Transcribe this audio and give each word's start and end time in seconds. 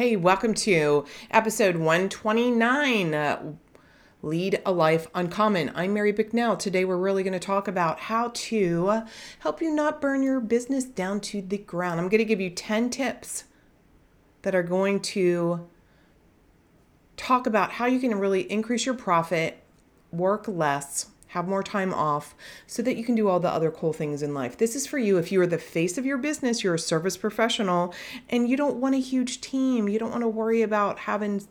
Hey, 0.00 0.16
welcome 0.16 0.54
to 0.54 1.04
episode 1.30 1.76
129 1.76 3.12
uh, 3.12 3.52
Lead 4.22 4.62
a 4.64 4.72
Life 4.72 5.08
Uncommon. 5.14 5.72
I'm 5.74 5.92
Mary 5.92 6.10
Bicknell. 6.10 6.56
Today, 6.56 6.86
we're 6.86 6.96
really 6.96 7.22
going 7.22 7.34
to 7.34 7.38
talk 7.38 7.68
about 7.68 8.00
how 8.00 8.30
to 8.32 9.02
help 9.40 9.60
you 9.60 9.70
not 9.70 10.00
burn 10.00 10.22
your 10.22 10.40
business 10.40 10.86
down 10.86 11.20
to 11.20 11.42
the 11.42 11.58
ground. 11.58 12.00
I'm 12.00 12.08
going 12.08 12.16
to 12.16 12.24
give 12.24 12.40
you 12.40 12.48
10 12.48 12.88
tips 12.88 13.44
that 14.40 14.54
are 14.54 14.62
going 14.62 15.00
to 15.00 15.68
talk 17.18 17.46
about 17.46 17.72
how 17.72 17.84
you 17.84 18.00
can 18.00 18.18
really 18.18 18.50
increase 18.50 18.86
your 18.86 18.94
profit, 18.94 19.62
work 20.10 20.48
less, 20.48 21.09
have 21.30 21.46
more 21.46 21.62
time 21.62 21.94
off 21.94 22.34
so 22.66 22.82
that 22.82 22.96
you 22.96 23.04
can 23.04 23.14
do 23.14 23.28
all 23.28 23.38
the 23.38 23.48
other 23.48 23.70
cool 23.70 23.92
things 23.92 24.20
in 24.20 24.34
life. 24.34 24.58
This 24.58 24.74
is 24.74 24.84
for 24.84 24.98
you 24.98 25.16
if 25.16 25.30
you 25.30 25.40
are 25.40 25.46
the 25.46 25.58
face 25.58 25.96
of 25.96 26.04
your 26.04 26.18
business, 26.18 26.64
you're 26.64 26.74
a 26.74 26.78
service 26.78 27.16
professional, 27.16 27.94
and 28.28 28.48
you 28.48 28.56
don't 28.56 28.76
want 28.76 28.96
a 28.96 29.00
huge 29.00 29.40
team. 29.40 29.88
You 29.88 30.00
don't 30.00 30.10
want 30.10 30.22
to 30.22 30.28
worry 30.28 30.62
about 30.62 31.00
having 31.00 31.46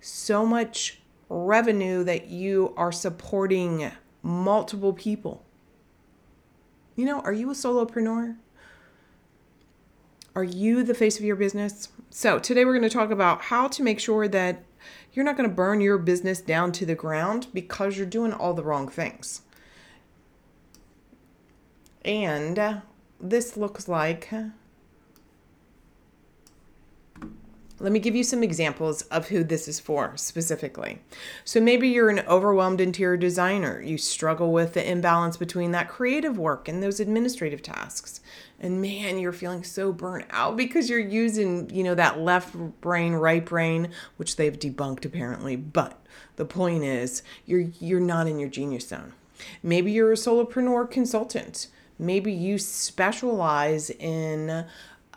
so 0.00 0.46
much 0.46 1.00
revenue 1.28 2.04
that 2.04 2.28
you 2.28 2.72
are 2.76 2.92
supporting 2.92 3.90
multiple 4.22 4.92
people. 4.92 5.44
You 6.94 7.04
know, 7.04 7.20
are 7.22 7.32
you 7.32 7.50
a 7.50 7.54
solopreneur? 7.54 8.36
Are 10.36 10.44
you 10.44 10.84
the 10.84 10.94
face 10.94 11.18
of 11.18 11.24
your 11.24 11.36
business? 11.36 11.88
So, 12.10 12.38
today 12.38 12.64
we're 12.64 12.78
going 12.78 12.88
to 12.88 12.96
talk 12.96 13.10
about 13.10 13.42
how 13.42 13.66
to 13.68 13.82
make 13.82 13.98
sure 13.98 14.28
that 14.28 14.62
you're 15.12 15.24
not 15.24 15.36
going 15.36 15.48
to 15.48 15.54
burn 15.54 15.80
your 15.80 15.98
business 15.98 16.40
down 16.40 16.72
to 16.72 16.86
the 16.86 16.94
ground 16.94 17.46
because 17.52 17.96
you're 17.96 18.06
doing 18.06 18.32
all 18.32 18.54
the 18.54 18.62
wrong 18.62 18.88
things. 18.88 19.42
And 22.04 22.82
this 23.20 23.56
looks 23.56 23.88
like 23.88 24.30
Let 27.80 27.92
me 27.92 27.98
give 27.98 28.14
you 28.14 28.24
some 28.24 28.42
examples 28.42 29.02
of 29.02 29.28
who 29.28 29.42
this 29.42 29.66
is 29.66 29.80
for 29.80 30.14
specifically. 30.16 31.00
So 31.44 31.60
maybe 31.60 31.88
you're 31.88 32.10
an 32.10 32.20
overwhelmed 32.28 32.80
interior 32.80 33.16
designer. 33.16 33.80
You 33.80 33.96
struggle 33.96 34.52
with 34.52 34.74
the 34.74 34.88
imbalance 34.88 35.38
between 35.38 35.70
that 35.70 35.88
creative 35.88 36.36
work 36.36 36.68
and 36.68 36.82
those 36.82 37.00
administrative 37.00 37.62
tasks. 37.62 38.20
And 38.60 38.82
man, 38.82 39.18
you're 39.18 39.32
feeling 39.32 39.64
so 39.64 39.92
burnt 39.92 40.26
out 40.28 40.58
because 40.58 40.90
you're 40.90 40.98
using, 40.98 41.70
you 41.70 41.82
know, 41.82 41.94
that 41.94 42.20
left 42.20 42.54
brain, 42.82 43.14
right 43.14 43.44
brain, 43.44 43.88
which 44.18 44.36
they've 44.36 44.58
debunked 44.58 45.06
apparently. 45.06 45.56
But 45.56 45.98
the 46.36 46.44
point 46.44 46.84
is, 46.84 47.22
you're 47.46 47.66
you're 47.80 48.00
not 48.00 48.26
in 48.26 48.38
your 48.38 48.50
genius 48.50 48.88
zone. 48.88 49.14
Maybe 49.62 49.90
you're 49.90 50.12
a 50.12 50.16
solopreneur 50.16 50.90
consultant. 50.90 51.68
Maybe 51.98 52.32
you 52.32 52.58
specialize 52.58 53.90
in 53.90 54.64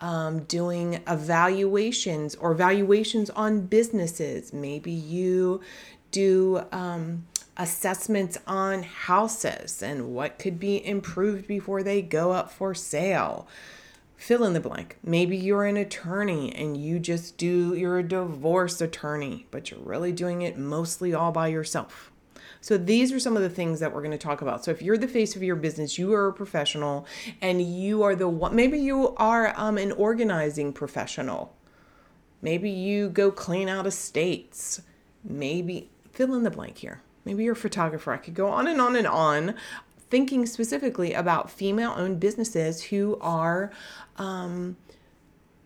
um, 0.04 0.40
doing 0.40 1.00
evaluations 1.08 2.34
or 2.34 2.52
valuations 2.52 3.30
on 3.30 3.62
businesses. 3.62 4.52
Maybe 4.52 4.92
you 4.92 5.62
do 6.10 6.62
um, 6.72 7.24
assessments 7.56 8.36
on 8.46 8.82
houses 8.82 9.82
and 9.82 10.14
what 10.14 10.38
could 10.38 10.60
be 10.60 10.86
improved 10.86 11.46
before 11.46 11.82
they 11.82 12.02
go 12.02 12.32
up 12.32 12.52
for 12.52 12.74
sale. 12.74 13.48
Fill 14.14 14.44
in 14.44 14.52
the 14.52 14.60
blank. 14.60 14.98
Maybe 15.02 15.38
you're 15.38 15.64
an 15.64 15.78
attorney 15.78 16.54
and 16.54 16.76
you 16.76 16.98
just 16.98 17.38
do, 17.38 17.74
you're 17.74 17.98
a 17.98 18.06
divorce 18.06 18.82
attorney, 18.82 19.46
but 19.50 19.70
you're 19.70 19.80
really 19.80 20.12
doing 20.12 20.42
it 20.42 20.58
mostly 20.58 21.14
all 21.14 21.32
by 21.32 21.48
yourself. 21.48 22.12
So 22.64 22.78
these 22.78 23.12
are 23.12 23.20
some 23.20 23.36
of 23.36 23.42
the 23.42 23.50
things 23.50 23.78
that 23.80 23.92
we're 23.92 24.00
going 24.00 24.12
to 24.12 24.16
talk 24.16 24.40
about. 24.40 24.64
So 24.64 24.70
if 24.70 24.80
you're 24.80 24.96
the 24.96 25.06
face 25.06 25.36
of 25.36 25.42
your 25.42 25.54
business, 25.54 25.98
you 25.98 26.14
are 26.14 26.28
a 26.28 26.32
professional 26.32 27.06
and 27.42 27.60
you 27.60 28.02
are 28.02 28.16
the 28.16 28.26
one, 28.26 28.56
maybe 28.56 28.78
you 28.78 29.14
are 29.18 29.52
um, 29.54 29.76
an 29.76 29.92
organizing 29.92 30.72
professional. 30.72 31.54
Maybe 32.40 32.70
you 32.70 33.10
go 33.10 33.30
clean 33.30 33.68
out 33.68 33.86
estates. 33.86 34.80
Maybe 35.22 35.90
fill 36.10 36.34
in 36.34 36.42
the 36.42 36.50
blank 36.50 36.78
here. 36.78 37.02
Maybe 37.26 37.44
you're 37.44 37.52
a 37.52 37.56
photographer. 37.56 38.14
I 38.14 38.16
could 38.16 38.32
go 38.32 38.48
on 38.48 38.66
and 38.66 38.80
on 38.80 38.96
and 38.96 39.06
on 39.06 39.56
thinking 40.08 40.46
specifically 40.46 41.12
about 41.12 41.50
female 41.50 41.92
owned 41.94 42.18
businesses 42.18 42.84
who 42.84 43.18
are 43.20 43.72
um, 44.16 44.78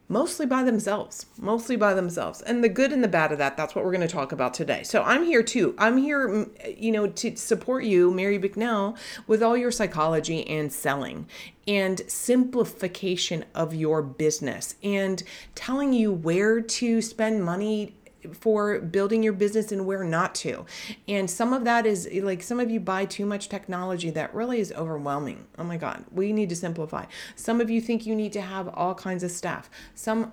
mostly 0.09 0.47
by 0.47 0.63
themselves, 0.63 1.27
mostly 1.39 1.77
by 1.77 1.95
themselves. 1.95 2.41
And 2.43 2.65
the 2.65 2.69
good 2.69 2.93
and 2.93 3.05
the 3.05 3.09
bad 3.09 3.31
of 3.31 3.39
that, 3.39 3.57
that's 3.57 3.75
what 3.75 3.85
we're 3.85 3.93
going 3.93 4.07
to 4.07 4.09
talk 4.09 4.33
about 4.33 4.55
today. 4.55 4.83
So 4.83 5.03
I'm 5.03 5.25
here 5.25 5.43
too. 5.43 5.75
I'm 5.79 5.99
here, 5.99 6.47
you 6.77 6.91
know, 6.91 7.09
to 7.09 7.37
support 7.37 7.85
you, 7.85 8.11
Mary 8.11 8.39
Bicknell, 8.39 8.97
with 9.27 9.43
all 9.43 9.57
your 9.57 9.71
psychology 9.71 10.47
and 10.49 10.73
selling 10.73 11.27
and 11.67 12.01
simplification 12.09 13.45
of 13.55 13.75
your 13.75 14.01
business 14.01 14.77
and 14.83 15.23
telling 15.55 15.93
you 15.93 16.11
where 16.11 16.63
to 16.63 17.03
spend 17.03 17.45
money 17.45 17.95
for 18.35 18.81
building 18.81 19.23
your 19.23 19.33
business 19.33 19.73
and 19.73 19.87
where 19.87 20.05
not 20.05 20.35
to. 20.37 20.65
And 21.07 21.31
some 21.31 21.53
of 21.53 21.65
that 21.65 21.87
is 21.87 22.09
like 22.23 22.43
some 22.43 22.61
of 22.61 22.71
you 22.71 22.81
buy 22.81 23.05
too 23.05 23.27
much 23.27 23.49
technology 23.49 24.11
that 24.11 24.35
really 24.35 24.61
is 24.61 24.73
overwhelming. 24.73 25.47
Oh 25.59 25.65
my 25.65 25.77
God, 25.77 26.05
we 26.13 26.33
need 26.33 26.49
to 26.49 26.57
simplify. 26.57 27.05
Some 27.37 27.61
of 27.61 27.71
you 27.71 27.81
think 27.81 28.07
you 28.07 28.15
need 28.15 28.33
to 28.35 28.41
have 28.41 28.69
all 28.69 28.95
kinds 28.95 29.23
of 29.23 29.31
staff. 29.31 29.71
Some 29.95 30.33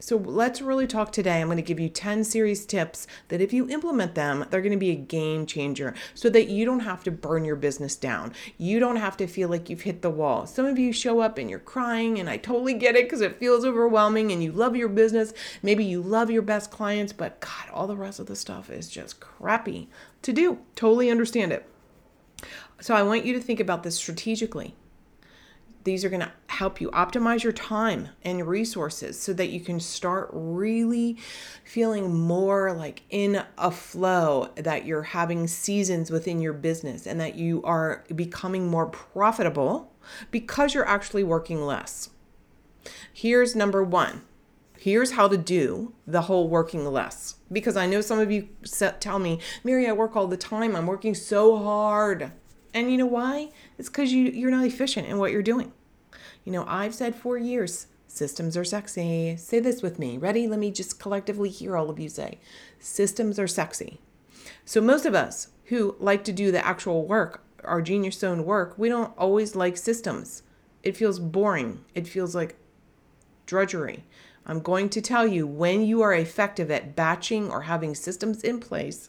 so 0.00 0.16
let's 0.16 0.60
really 0.60 0.86
talk 0.86 1.12
today. 1.12 1.40
I'm 1.40 1.46
going 1.46 1.56
to 1.56 1.62
give 1.62 1.80
you 1.80 1.88
10 1.88 2.24
series 2.24 2.66
tips 2.66 3.06
that 3.28 3.40
if 3.40 3.52
you 3.52 3.68
implement 3.70 4.14
them, 4.14 4.44
they're 4.50 4.60
going 4.60 4.72
to 4.72 4.78
be 4.78 4.90
a 4.90 4.96
game 4.96 5.46
changer 5.46 5.94
so 6.14 6.28
that 6.30 6.48
you 6.48 6.64
don't 6.64 6.80
have 6.80 7.04
to 7.04 7.10
burn 7.10 7.44
your 7.44 7.56
business 7.56 7.96
down. 7.96 8.32
You 8.58 8.80
don't 8.80 8.96
have 8.96 9.16
to 9.18 9.26
feel 9.26 9.48
like 9.48 9.70
you've 9.70 9.82
hit 9.82 10.02
the 10.02 10.10
wall. 10.10 10.46
Some 10.46 10.66
of 10.66 10.78
you 10.78 10.92
show 10.92 11.20
up 11.20 11.38
and 11.38 11.48
you're 11.48 11.58
crying, 11.58 12.18
and 12.18 12.28
I 12.28 12.36
totally 12.36 12.74
get 12.74 12.96
it 12.96 13.06
because 13.06 13.20
it 13.20 13.38
feels 13.38 13.64
overwhelming 13.64 14.30
and 14.30 14.42
you 14.42 14.52
love 14.52 14.76
your 14.76 14.88
business. 14.88 15.32
Maybe 15.62 15.84
you 15.84 16.02
love 16.02 16.30
your 16.30 16.42
best 16.42 16.70
clients, 16.70 17.12
but 17.12 17.40
God, 17.40 17.70
all 17.72 17.86
the 17.86 17.96
rest 17.96 18.20
of 18.20 18.26
the 18.26 18.36
stuff 18.36 18.70
is 18.70 18.90
just 18.90 19.20
crappy 19.20 19.88
to 20.22 20.32
do. 20.32 20.58
Totally 20.76 21.10
understand 21.10 21.52
it. 21.52 21.66
So 22.80 22.94
I 22.94 23.02
want 23.02 23.24
you 23.24 23.32
to 23.32 23.40
think 23.40 23.60
about 23.60 23.84
this 23.84 23.96
strategically. 23.96 24.74
These 25.84 26.04
are 26.04 26.08
going 26.08 26.20
to 26.20 26.32
help 26.48 26.80
you 26.80 26.90
optimize 26.90 27.42
your 27.42 27.52
time 27.52 28.08
and 28.22 28.38
your 28.38 28.46
resources 28.46 29.20
so 29.20 29.34
that 29.34 29.50
you 29.50 29.60
can 29.60 29.78
start 29.80 30.30
really 30.32 31.18
feeling 31.62 32.18
more 32.18 32.72
like 32.72 33.02
in 33.10 33.44
a 33.58 33.70
flow, 33.70 34.48
that 34.56 34.86
you're 34.86 35.02
having 35.02 35.46
seasons 35.46 36.10
within 36.10 36.40
your 36.40 36.54
business 36.54 37.06
and 37.06 37.20
that 37.20 37.34
you 37.34 37.62
are 37.64 38.04
becoming 38.14 38.68
more 38.68 38.86
profitable 38.86 39.92
because 40.30 40.74
you're 40.74 40.88
actually 40.88 41.24
working 41.24 41.60
less. 41.60 42.10
Here's 43.12 43.54
number 43.54 43.84
one. 43.84 44.22
Here's 44.78 45.12
how 45.12 45.28
to 45.28 45.36
do 45.38 45.94
the 46.06 46.22
whole 46.22 46.48
working 46.48 46.84
less. 46.84 47.36
Because 47.50 47.76
I 47.76 47.86
know 47.86 48.00
some 48.00 48.18
of 48.18 48.30
you 48.30 48.48
tell 49.00 49.18
me, 49.18 49.40
Mary, 49.62 49.86
I 49.86 49.92
work 49.92 50.16
all 50.16 50.26
the 50.26 50.36
time. 50.36 50.74
I'm 50.76 50.86
working 50.86 51.14
so 51.14 51.56
hard. 51.56 52.32
And 52.74 52.90
you 52.90 52.98
know 52.98 53.06
why? 53.06 53.50
It's 53.78 53.88
because 53.88 54.12
you, 54.12 54.24
you're 54.24 54.50
not 54.50 54.66
efficient 54.66 55.06
in 55.06 55.18
what 55.18 55.30
you're 55.30 55.42
doing. 55.42 55.72
You 56.44 56.52
know, 56.52 56.64
I've 56.66 56.94
said 56.94 57.14
for 57.14 57.38
years, 57.38 57.86
systems 58.08 58.56
are 58.56 58.64
sexy. 58.64 59.36
Say 59.36 59.60
this 59.60 59.80
with 59.80 59.98
me. 59.98 60.18
Ready? 60.18 60.48
Let 60.48 60.58
me 60.58 60.72
just 60.72 60.98
collectively 60.98 61.48
hear 61.48 61.76
all 61.76 61.88
of 61.88 62.00
you 62.00 62.08
say, 62.08 62.38
systems 62.80 63.38
are 63.38 63.46
sexy. 63.46 64.00
So 64.64 64.80
most 64.80 65.06
of 65.06 65.14
us 65.14 65.48
who 65.66 65.96
like 66.00 66.24
to 66.24 66.32
do 66.32 66.50
the 66.50 66.66
actual 66.66 67.06
work, 67.06 67.44
our 67.62 67.80
genius 67.80 68.18
zone 68.18 68.44
work, 68.44 68.74
we 68.76 68.88
don't 68.88 69.16
always 69.16 69.54
like 69.54 69.76
systems. 69.76 70.42
It 70.82 70.96
feels 70.96 71.18
boring. 71.18 71.84
It 71.94 72.08
feels 72.08 72.34
like 72.34 72.56
drudgery. 73.46 74.04
I'm 74.46 74.60
going 74.60 74.90
to 74.90 75.00
tell 75.00 75.26
you 75.26 75.46
when 75.46 75.82
you 75.82 76.02
are 76.02 76.12
effective 76.12 76.70
at 76.70 76.94
batching 76.94 77.50
or 77.50 77.62
having 77.62 77.94
systems 77.94 78.42
in 78.42 78.60
place, 78.60 79.08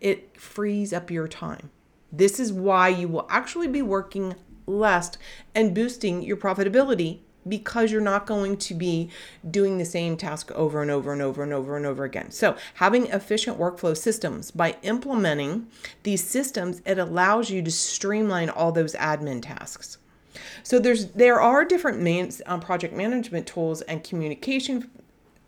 it 0.00 0.38
frees 0.38 0.92
up 0.92 1.10
your 1.10 1.28
time. 1.28 1.70
This 2.12 2.40
is 2.40 2.52
why 2.52 2.88
you 2.88 3.08
will 3.08 3.26
actually 3.30 3.68
be 3.68 3.82
working 3.82 4.34
less 4.66 5.12
and 5.54 5.74
boosting 5.74 6.22
your 6.22 6.36
profitability 6.36 7.20
because 7.48 7.90
you're 7.90 8.00
not 8.00 8.26
going 8.26 8.56
to 8.56 8.74
be 8.74 9.10
doing 9.50 9.78
the 9.78 9.84
same 9.84 10.16
task 10.16 10.50
over 10.52 10.82
and 10.82 10.90
over 10.90 11.12
and 11.12 11.22
over 11.22 11.42
and 11.42 11.52
over 11.52 11.76
and 11.76 11.86
over 11.86 12.04
again. 12.04 12.30
So, 12.30 12.56
having 12.74 13.06
efficient 13.06 13.58
workflow 13.58 13.96
systems 13.96 14.50
by 14.50 14.76
implementing 14.82 15.66
these 16.02 16.22
systems, 16.22 16.82
it 16.84 16.98
allows 16.98 17.50
you 17.50 17.62
to 17.62 17.70
streamline 17.70 18.50
all 18.50 18.72
those 18.72 18.94
admin 18.94 19.42
tasks. 19.42 19.98
So 20.62 20.78
there's 20.78 21.06
there 21.06 21.40
are 21.40 21.64
different 21.64 22.00
main, 22.00 22.30
um, 22.46 22.60
project 22.60 22.94
management 22.94 23.46
tools 23.46 23.82
and 23.82 24.04
communication 24.04 24.90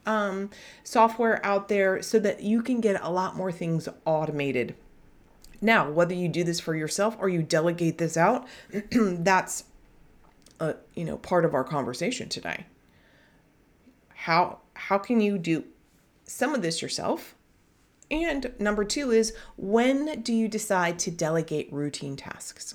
um, 0.06 0.50
software 0.82 1.44
out 1.44 1.68
there 1.68 2.02
so 2.02 2.18
that 2.18 2.42
you 2.42 2.62
can 2.62 2.80
get 2.80 3.00
a 3.02 3.10
lot 3.10 3.36
more 3.36 3.52
things 3.52 3.88
automated 4.04 4.74
now, 5.62 5.88
whether 5.88 6.12
you 6.12 6.28
do 6.28 6.42
this 6.42 6.58
for 6.58 6.74
yourself 6.74 7.16
or 7.20 7.28
you 7.28 7.42
delegate 7.42 7.96
this 7.96 8.16
out, 8.16 8.46
that's 8.90 9.64
a, 10.58 10.74
you 10.94 11.04
know, 11.04 11.16
part 11.16 11.44
of 11.44 11.54
our 11.54 11.62
conversation 11.62 12.28
today. 12.28 12.66
How 14.14 14.58
how 14.74 14.98
can 14.98 15.20
you 15.20 15.38
do 15.38 15.64
some 16.24 16.54
of 16.54 16.62
this 16.62 16.82
yourself? 16.82 17.36
And 18.10 18.52
number 18.58 18.84
2 18.84 19.12
is 19.12 19.34
when 19.56 20.20
do 20.22 20.34
you 20.34 20.48
decide 20.48 20.98
to 21.00 21.10
delegate 21.10 21.72
routine 21.72 22.16
tasks? 22.16 22.74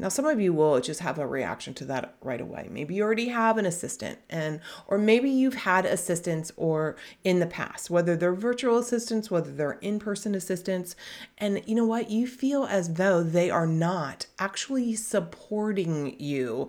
Now, 0.00 0.08
some 0.08 0.24
of 0.24 0.40
you 0.40 0.54
will 0.54 0.80
just 0.80 1.00
have 1.00 1.18
a 1.18 1.26
reaction 1.26 1.74
to 1.74 1.84
that 1.84 2.14
right 2.22 2.40
away. 2.40 2.68
Maybe 2.70 2.94
you 2.94 3.02
already 3.02 3.28
have 3.28 3.58
an 3.58 3.66
assistant 3.66 4.18
and 4.30 4.60
or 4.86 4.96
maybe 4.96 5.28
you've 5.28 5.56
had 5.56 5.84
assistants 5.84 6.50
or 6.56 6.96
in 7.22 7.38
the 7.38 7.46
past, 7.46 7.90
whether 7.90 8.16
they're 8.16 8.32
virtual 8.32 8.78
assistants, 8.78 9.30
whether 9.30 9.52
they're 9.52 9.78
in-person 9.82 10.34
assistants, 10.34 10.96
and 11.36 11.62
you 11.66 11.74
know 11.74 11.84
what? 11.84 12.10
You 12.10 12.26
feel 12.26 12.64
as 12.64 12.94
though 12.94 13.22
they 13.22 13.50
are 13.50 13.66
not 13.66 14.24
actually 14.38 14.94
supporting 14.94 16.18
you. 16.18 16.66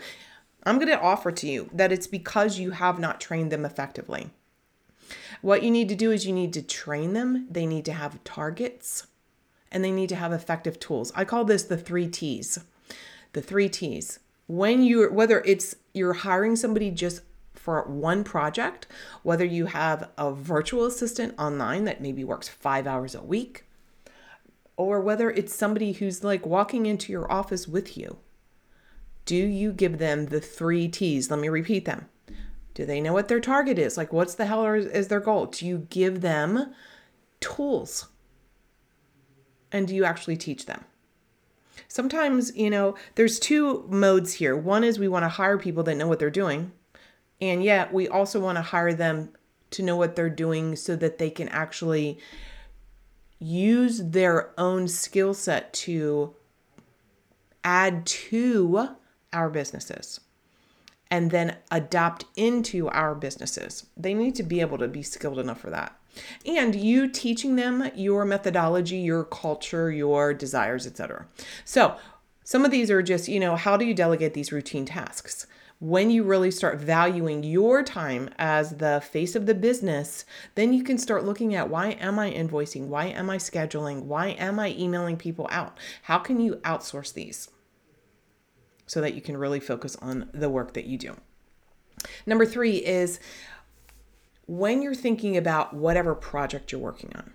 I'm 0.63 0.75
going 0.75 0.89
to 0.89 1.00
offer 1.00 1.31
to 1.31 1.48
you 1.48 1.69
that 1.72 1.94
it's 1.94 2.07
because 2.07 2.60
you 2.60 2.72
have 2.72 3.00
not 3.00 3.22
trained 3.22 3.50
them 3.50 3.63
effectively. 3.63 4.31
What 5.42 5.63
you 5.63 5.72
need 5.72 5.88
to 5.88 5.95
do 5.95 6.12
is 6.12 6.28
you 6.28 6.33
need 6.33 6.51
to 6.51 6.62
train 6.62 7.13
them. 7.13 7.48
They 7.50 7.66
need 7.66 7.86
to 7.86 7.94
have 7.94 8.22
targets 8.25 9.07
and 9.72 9.86
they 9.86 9.92
need 9.92 10.10
to 10.10 10.18
have 10.18 10.33
effective 10.33 10.81
tools. 10.81 11.13
I 11.16 11.24
call 11.24 11.45
this 11.45 11.63
the 11.63 11.78
3 11.78 12.10
Ts 12.10 12.60
the 13.33 13.42
three 13.42 13.69
T's. 13.69 14.19
When 14.48 14.83
you're, 14.83 15.12
whether 15.12 15.42
it's 15.45 15.75
you're 15.94 16.13
hiring 16.13 16.56
somebody 16.56 16.92
just 16.92 17.22
for 17.54 17.83
one 17.83 18.24
project, 18.24 18.88
whether 19.24 19.45
you 19.45 19.68
have 19.68 20.10
a 20.18 20.33
virtual 20.33 20.86
assistant 20.86 21.36
online 21.38 21.86
that 21.86 22.01
maybe 22.01 22.24
works 22.24 22.50
five 22.50 22.88
hours 22.88 23.16
a 23.16 23.22
week, 23.22 23.66
or 24.78 25.00
whether 25.00 25.30
it's 25.30 25.54
somebody 25.54 25.94
who's 25.94 26.24
like 26.24 26.45
walking 26.45 26.86
into 26.86 27.12
your 27.12 27.31
office 27.31 27.68
with 27.68 27.98
you. 27.98 28.18
Do 29.25 29.36
you 29.36 29.72
give 29.72 30.00
them 30.00 30.25
the 30.25 30.42
three 30.42 30.88
T's? 30.88 31.30
Let 31.30 31.39
me 31.39 31.50
repeat 31.50 31.86
them. 31.86 32.07
Do 32.74 32.86
they 32.86 33.01
know 33.01 33.13
what 33.13 33.28
their 33.28 33.39
target 33.39 33.78
is? 33.78 33.98
Like, 33.98 34.12
what's 34.12 34.33
the 34.33 34.45
hell 34.45 34.66
is 34.66 35.10
their 35.10 35.19
goal? 35.19 35.45
Do 35.45 35.68
you 35.68 35.88
give 35.89 36.22
them 36.22 36.74
tools? 37.39 38.07
And 39.72 39.88
do 39.88 39.95
you 39.95 40.04
actually 40.04 40.38
teach 40.38 40.66
them? 40.66 40.86
Sometimes, 41.88 42.56
you 42.56 42.69
know, 42.69 42.95
there's 43.16 43.39
two 43.39 43.86
modes 43.89 44.33
here. 44.33 44.56
One 44.56 44.83
is 44.83 45.00
we 45.00 45.07
want 45.07 45.24
to 45.24 45.30
hire 45.30 45.57
people 45.57 45.83
that 45.83 45.95
know 45.95 46.07
what 46.07 46.19
they're 46.19 46.30
doing, 46.30 46.72
and 47.39 47.63
yet 47.63 47.94
we 47.94 48.07
also 48.07 48.39
want 48.39 48.57
to 48.57 48.62
hire 48.62 48.94
them 48.94 49.30
to 49.72 49.83
know 49.83 49.95
what 49.95 50.16
they're 50.16 50.30
doing 50.30 50.75
so 50.75 50.95
that 50.95 51.18
they 51.18 51.30
can 51.30 51.48
actually 51.50 52.19
use 53.39 54.00
their 54.04 54.51
own 54.60 54.88
skill 54.88 55.33
set 55.33 55.74
to 55.74 56.36
add 57.63 58.06
to 58.06 58.89
our 59.33 59.50
businesses 59.50 60.19
and 61.10 61.31
then 61.31 61.57
adopt 61.72 62.25
into 62.36 62.88
our 62.89 63.16
businesses. 63.16 63.86
They 63.98 64.13
need 64.13 64.36
to 64.36 64.44
be 64.44 64.62
able 64.62 64.78
to 64.78 64.88
be 64.88 65.04
skilled 65.04 65.39
enough 65.39 65.60
for 65.60 65.69
that 65.69 65.98
and 66.45 66.75
you 66.75 67.07
teaching 67.07 67.55
them 67.55 67.89
your 67.95 68.25
methodology, 68.25 68.97
your 68.97 69.23
culture, 69.23 69.91
your 69.91 70.33
desires, 70.33 70.85
etc. 70.85 71.27
So, 71.65 71.97
some 72.43 72.65
of 72.65 72.71
these 72.71 72.91
are 72.91 73.01
just, 73.01 73.27
you 73.27 73.39
know, 73.39 73.55
how 73.55 73.77
do 73.77 73.85
you 73.85 73.93
delegate 73.93 74.33
these 74.33 74.51
routine 74.51 74.85
tasks? 74.85 75.47
When 75.79 76.11
you 76.11 76.23
really 76.23 76.51
start 76.51 76.79
valuing 76.79 77.43
your 77.43 77.81
time 77.81 78.29
as 78.37 78.77
the 78.77 79.01
face 79.01 79.35
of 79.35 79.45
the 79.45 79.55
business, 79.55 80.25
then 80.55 80.73
you 80.73 80.83
can 80.83 80.97
start 80.97 81.23
looking 81.23 81.55
at 81.55 81.69
why 81.69 81.91
am 81.91 82.19
I 82.19 82.31
invoicing? 82.31 82.87
Why 82.87 83.05
am 83.05 83.29
I 83.29 83.37
scheduling? 83.37 84.03
Why 84.03 84.29
am 84.29 84.59
I 84.59 84.75
emailing 84.77 85.17
people 85.17 85.47
out? 85.49 85.77
How 86.03 86.19
can 86.19 86.39
you 86.39 86.55
outsource 86.57 87.13
these 87.13 87.49
so 88.85 89.01
that 89.01 89.15
you 89.15 89.21
can 89.21 89.37
really 89.37 89.59
focus 89.59 89.95
on 90.01 90.29
the 90.33 90.49
work 90.49 90.73
that 90.73 90.85
you 90.85 90.97
do? 90.97 91.15
Number 92.25 92.45
three 92.45 92.77
is 92.77 93.19
when 94.51 94.81
you're 94.81 94.94
thinking 94.94 95.38
about 95.38 95.74
whatever 95.74 96.13
project 96.13 96.74
you're 96.74 96.81
working 96.81 97.09
on. 97.15 97.31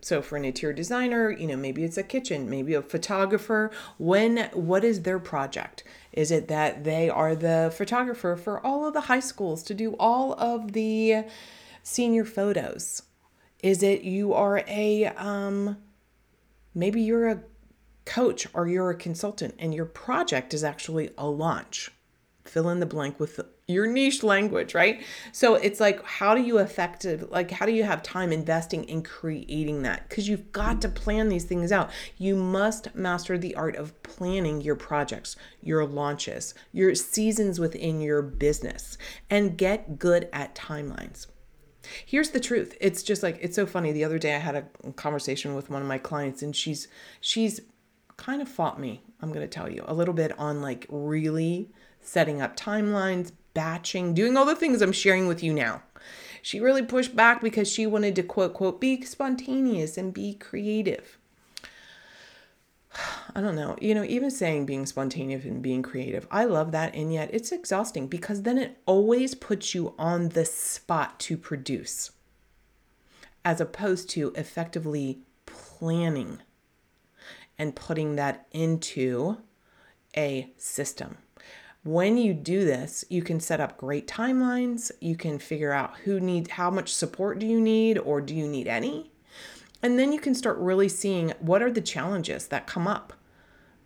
So 0.00 0.22
for 0.22 0.36
an 0.36 0.44
interior 0.44 0.72
designer, 0.72 1.28
you 1.28 1.48
know, 1.48 1.56
maybe 1.56 1.82
it's 1.82 1.96
a 1.96 2.04
kitchen, 2.04 2.48
maybe 2.48 2.74
a 2.74 2.82
photographer, 2.82 3.72
when 3.98 4.48
what 4.52 4.84
is 4.84 5.02
their 5.02 5.18
project? 5.18 5.82
Is 6.12 6.30
it 6.30 6.46
that 6.46 6.84
they 6.84 7.10
are 7.10 7.34
the 7.34 7.74
photographer 7.76 8.36
for 8.36 8.64
all 8.64 8.86
of 8.86 8.94
the 8.94 9.02
high 9.02 9.18
schools 9.18 9.64
to 9.64 9.74
do 9.74 9.96
all 9.98 10.34
of 10.34 10.70
the 10.70 11.24
senior 11.82 12.24
photos? 12.24 13.02
Is 13.60 13.82
it 13.82 14.02
you 14.02 14.32
are 14.32 14.62
a 14.68 15.06
um 15.16 15.78
maybe 16.76 17.02
you're 17.02 17.28
a 17.28 17.42
coach 18.04 18.46
or 18.54 18.68
you're 18.68 18.90
a 18.90 18.96
consultant 18.96 19.56
and 19.58 19.74
your 19.74 19.86
project 19.86 20.54
is 20.54 20.62
actually 20.62 21.10
a 21.18 21.26
launch 21.26 21.90
fill 22.44 22.68
in 22.68 22.80
the 22.80 22.86
blank 22.86 23.20
with 23.20 23.40
your 23.66 23.86
niche 23.86 24.22
language, 24.22 24.74
right? 24.74 25.02
So 25.32 25.54
it's 25.54 25.80
like, 25.80 26.04
how 26.04 26.34
do 26.34 26.42
you 26.42 26.58
effective, 26.58 27.30
like, 27.30 27.50
how 27.50 27.66
do 27.66 27.72
you 27.72 27.84
have 27.84 28.02
time 28.02 28.32
investing 28.32 28.84
in 28.84 29.02
creating 29.02 29.82
that? 29.82 30.08
Because 30.08 30.28
you've 30.28 30.52
got 30.52 30.80
to 30.82 30.88
plan 30.88 31.28
these 31.28 31.44
things 31.44 31.72
out. 31.72 31.90
You 32.18 32.36
must 32.36 32.94
master 32.94 33.38
the 33.38 33.54
art 33.54 33.76
of 33.76 34.00
planning 34.02 34.60
your 34.60 34.76
projects, 34.76 35.36
your 35.60 35.84
launches, 35.86 36.54
your 36.72 36.94
seasons 36.94 37.60
within 37.60 38.00
your 38.00 38.22
business, 38.22 38.98
and 39.30 39.56
get 39.56 39.98
good 39.98 40.28
at 40.32 40.54
timelines. 40.54 41.26
Here's 42.06 42.30
the 42.30 42.40
truth. 42.40 42.76
It's 42.80 43.02
just 43.02 43.22
like 43.22 43.38
it's 43.40 43.56
so 43.56 43.66
funny. 43.66 43.92
The 43.92 44.04
other 44.04 44.18
day 44.18 44.36
I 44.36 44.38
had 44.38 44.54
a 44.54 44.92
conversation 44.92 45.54
with 45.54 45.68
one 45.68 45.82
of 45.82 45.88
my 45.88 45.98
clients 45.98 46.40
and 46.40 46.54
she's 46.54 46.86
she's 47.20 47.60
kind 48.16 48.40
of 48.40 48.48
fought 48.48 48.78
me, 48.78 49.02
I'm 49.20 49.32
going 49.32 49.46
to 49.46 49.52
tell 49.52 49.68
you, 49.68 49.82
a 49.86 49.94
little 49.94 50.14
bit 50.14 50.38
on 50.38 50.62
like 50.62 50.86
really 50.88 51.70
setting 52.02 52.42
up 52.42 52.56
timelines, 52.56 53.32
batching, 53.54 54.14
doing 54.14 54.36
all 54.36 54.44
the 54.44 54.56
things 54.56 54.82
I'm 54.82 54.92
sharing 54.92 55.26
with 55.26 55.42
you 55.42 55.52
now. 55.52 55.82
She 56.42 56.60
really 56.60 56.82
pushed 56.82 57.14
back 57.14 57.40
because 57.40 57.70
she 57.70 57.86
wanted 57.86 58.16
to 58.16 58.22
quote, 58.22 58.54
quote, 58.54 58.80
be 58.80 59.00
spontaneous 59.02 59.96
and 59.96 60.12
be 60.12 60.34
creative. 60.34 61.18
I 63.34 63.40
don't 63.40 63.56
know, 63.56 63.76
you 63.80 63.94
know, 63.94 64.04
even 64.04 64.30
saying 64.30 64.66
being 64.66 64.86
spontaneous 64.86 65.44
and 65.44 65.62
being 65.62 65.82
creative, 65.82 66.26
I 66.30 66.44
love 66.44 66.72
that. 66.72 66.94
And 66.94 67.12
yet 67.12 67.30
it's 67.32 67.52
exhausting 67.52 68.08
because 68.08 68.42
then 68.42 68.58
it 68.58 68.78
always 68.86 69.34
puts 69.34 69.74
you 69.74 69.94
on 69.98 70.30
the 70.30 70.44
spot 70.44 71.20
to 71.20 71.36
produce 71.36 72.10
as 73.44 73.60
opposed 73.60 74.08
to 74.10 74.32
effectively 74.36 75.20
planning 75.46 76.40
and 77.58 77.74
putting 77.76 78.16
that 78.16 78.46
into 78.52 79.38
a 80.16 80.52
system. 80.56 81.18
When 81.84 82.16
you 82.16 82.32
do 82.32 82.64
this, 82.64 83.04
you 83.08 83.22
can 83.22 83.40
set 83.40 83.60
up 83.60 83.76
great 83.76 84.06
timelines. 84.06 84.92
You 85.00 85.16
can 85.16 85.40
figure 85.40 85.72
out 85.72 85.96
who 86.04 86.20
needs 86.20 86.52
how 86.52 86.70
much 86.70 86.94
support 86.94 87.40
do 87.40 87.46
you 87.46 87.60
need 87.60 87.98
or 87.98 88.20
do 88.20 88.36
you 88.36 88.46
need 88.46 88.68
any? 88.68 89.10
And 89.82 89.98
then 89.98 90.12
you 90.12 90.20
can 90.20 90.36
start 90.36 90.58
really 90.58 90.88
seeing 90.88 91.30
what 91.40 91.60
are 91.60 91.72
the 91.72 91.80
challenges 91.80 92.46
that 92.46 92.68
come 92.68 92.86
up. 92.86 93.12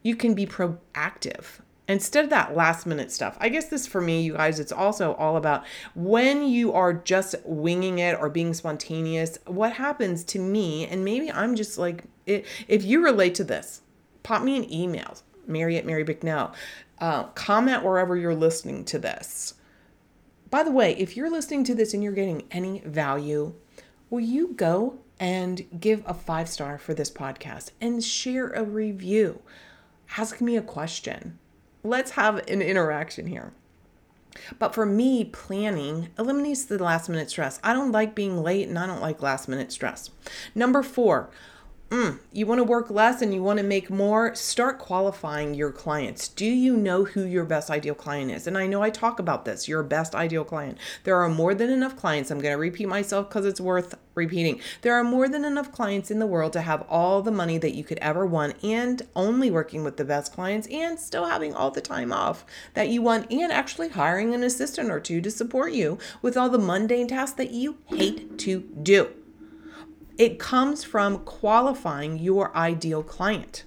You 0.02 0.14
can 0.14 0.34
be 0.34 0.44
proactive 0.44 1.60
instead 1.88 2.25
of 2.25 2.31
that 2.31 2.54
last 2.54 2.84
minute 2.84 3.10
stuff. 3.10 3.38
I 3.40 3.48
guess 3.48 3.70
this 3.70 3.87
for 3.87 4.02
me, 4.02 4.20
you 4.20 4.34
guys, 4.34 4.60
it's 4.60 4.72
also 4.72 5.14
all 5.14 5.38
about 5.38 5.64
when 5.94 6.46
you 6.46 6.75
are 6.75 6.93
just 6.93 7.34
winging 7.44 7.98
it 7.98 8.19
or 8.20 8.28
being 8.28 8.52
spontaneous, 8.52 9.38
what 9.46 9.72
happens 9.72 10.22
to 10.24 10.38
me, 10.38 10.86
and 10.86 11.03
maybe 11.03 11.32
I'm 11.32 11.56
just 11.56 11.79
like, 11.79 12.05
it, 12.26 12.44
if 12.69 12.84
you 12.84 13.03
relate 13.03 13.34
to 13.36 13.44
this, 13.44 13.81
pop 14.22 14.43
me 14.43 14.56
an 14.56 14.70
email, 14.70 15.17
Mary 15.48 15.76
at 15.76 15.86
Mary 15.86 16.05
Bicknell. 16.05 16.55
Uh, 16.98 17.24
comment 17.24 17.82
wherever 17.82 18.17
you're 18.17 18.34
listening 18.34 18.84
to 18.86 18.98
this. 18.98 19.55
By 20.50 20.62
the 20.62 20.70
way, 20.70 20.96
if 20.96 21.17
you're 21.17 21.31
listening 21.31 21.65
to 21.65 21.74
this 21.74 21.93
and 21.93 22.03
you're 22.03 22.12
getting 22.12 22.44
any 22.50 22.81
value, 22.81 23.55
will 24.10 24.20
you 24.20 24.55
go 24.55 24.98
and 25.19 25.67
give 25.81 26.03
a 26.06 26.15
five 26.15 26.48
star 26.48 26.79
for 26.79 26.94
this 26.94 27.10
podcast 27.10 27.70
and 27.81 28.03
share 28.03 28.50
a 28.50 28.62
review? 28.62 29.43
Ask 30.17 30.41
me 30.41 30.56
a 30.56 30.62
question. 30.62 31.38
Let's 31.82 32.12
have 32.12 32.36
an 32.48 32.62
interaction 32.62 33.26
here. 33.26 33.53
But 34.58 34.74
for 34.74 34.86
me, 34.86 35.24
planning 35.24 36.08
eliminates 36.19 36.65
the 36.65 36.82
last 36.82 37.08
minute 37.08 37.31
stress. 37.31 37.58
I 37.65 37.72
don't 37.72 37.93
like 37.93 38.15
being 38.15 38.43
late 38.43 38.69
and 38.69 38.79
I 38.79 38.86
don't 38.86 39.00
like 39.00 39.22
last 39.22 39.48
minute 39.48 39.72
stress. 39.72 40.10
Number 40.55 40.82
four, 40.82 41.31
Mm, 41.90 42.19
you 42.32 42.46
want 42.46 42.58
to 42.58 42.64
work 42.64 42.90
less 42.90 43.22
and 43.22 43.32
you 43.32 43.44
want 43.44 43.58
to 43.58 43.62
make 43.62 43.90
more, 43.90 44.34
start 44.34 44.81
qualifying 44.81 45.55
your 45.55 45.70
clients. 45.70 46.26
Do 46.26 46.44
you 46.44 46.76
know 46.76 47.05
who 47.05 47.24
your 47.24 47.44
best 47.44 47.70
ideal 47.70 47.94
client 47.94 48.32
is? 48.32 48.48
And 48.48 48.58
I 48.58 48.66
know 48.66 48.82
I 48.82 48.90
talk 48.90 49.20
about 49.20 49.44
this, 49.44 49.69
your 49.69 49.84
best 49.84 50.12
ideal 50.12 50.44
client. 50.44 50.78
There 51.05 51.14
are 51.16 51.28
more 51.28 51.55
than 51.55 51.70
enough 51.70 51.94
clients. 51.94 52.32
I'm 52.32 52.40
going 52.40 52.55
to 52.55 52.58
repeat 52.58 52.88
myself 52.88 53.28
because 53.28 53.46
it's 53.46 53.60
worth 53.60 53.94
repeating. 54.16 54.60
There 54.82 54.94
are 54.94 55.05
more 55.05 55.28
than 55.28 55.44
enough 55.44 55.70
clients 55.70 56.10
in 56.10 56.19
the 56.19 56.26
world 56.26 56.52
to 56.55 56.62
have 56.62 56.84
all 56.88 57.22
the 57.22 57.31
money 57.31 57.56
that 57.58 57.76
you 57.76 57.84
could 57.84 57.98
ever 57.98 58.26
want 58.26 58.56
and 58.64 59.02
only 59.14 59.48
working 59.48 59.84
with 59.84 59.96
the 59.96 60.05
best 60.05 60.32
clients 60.32 60.66
and 60.66 60.98
still 60.98 61.26
having 61.26 61.55
all 61.55 61.70
the 61.70 61.81
time 61.81 62.12
off 62.12 62.44
that 62.74 62.88
you 62.88 63.00
want 63.00 63.31
and 63.31 63.52
actually 63.52 63.90
hiring 63.90 64.34
an 64.34 64.43
assistant 64.43 64.90
or 64.90 64.98
two 64.98 65.20
to 65.20 65.31
support 65.31 65.72
you 65.72 65.98
with 66.20 66.36
all 66.36 66.48
the 66.48 66.58
mundane 66.58 67.06
tasks 67.06 67.36
that 67.36 67.52
you 67.52 67.78
hate 67.86 68.38
to 68.40 68.62
do. 68.82 69.08
It 70.19 70.39
comes 70.39 70.82
from 70.82 71.19
qualifying 71.19 72.19
your 72.19 72.56
ideal 72.56 73.03
client. 73.03 73.65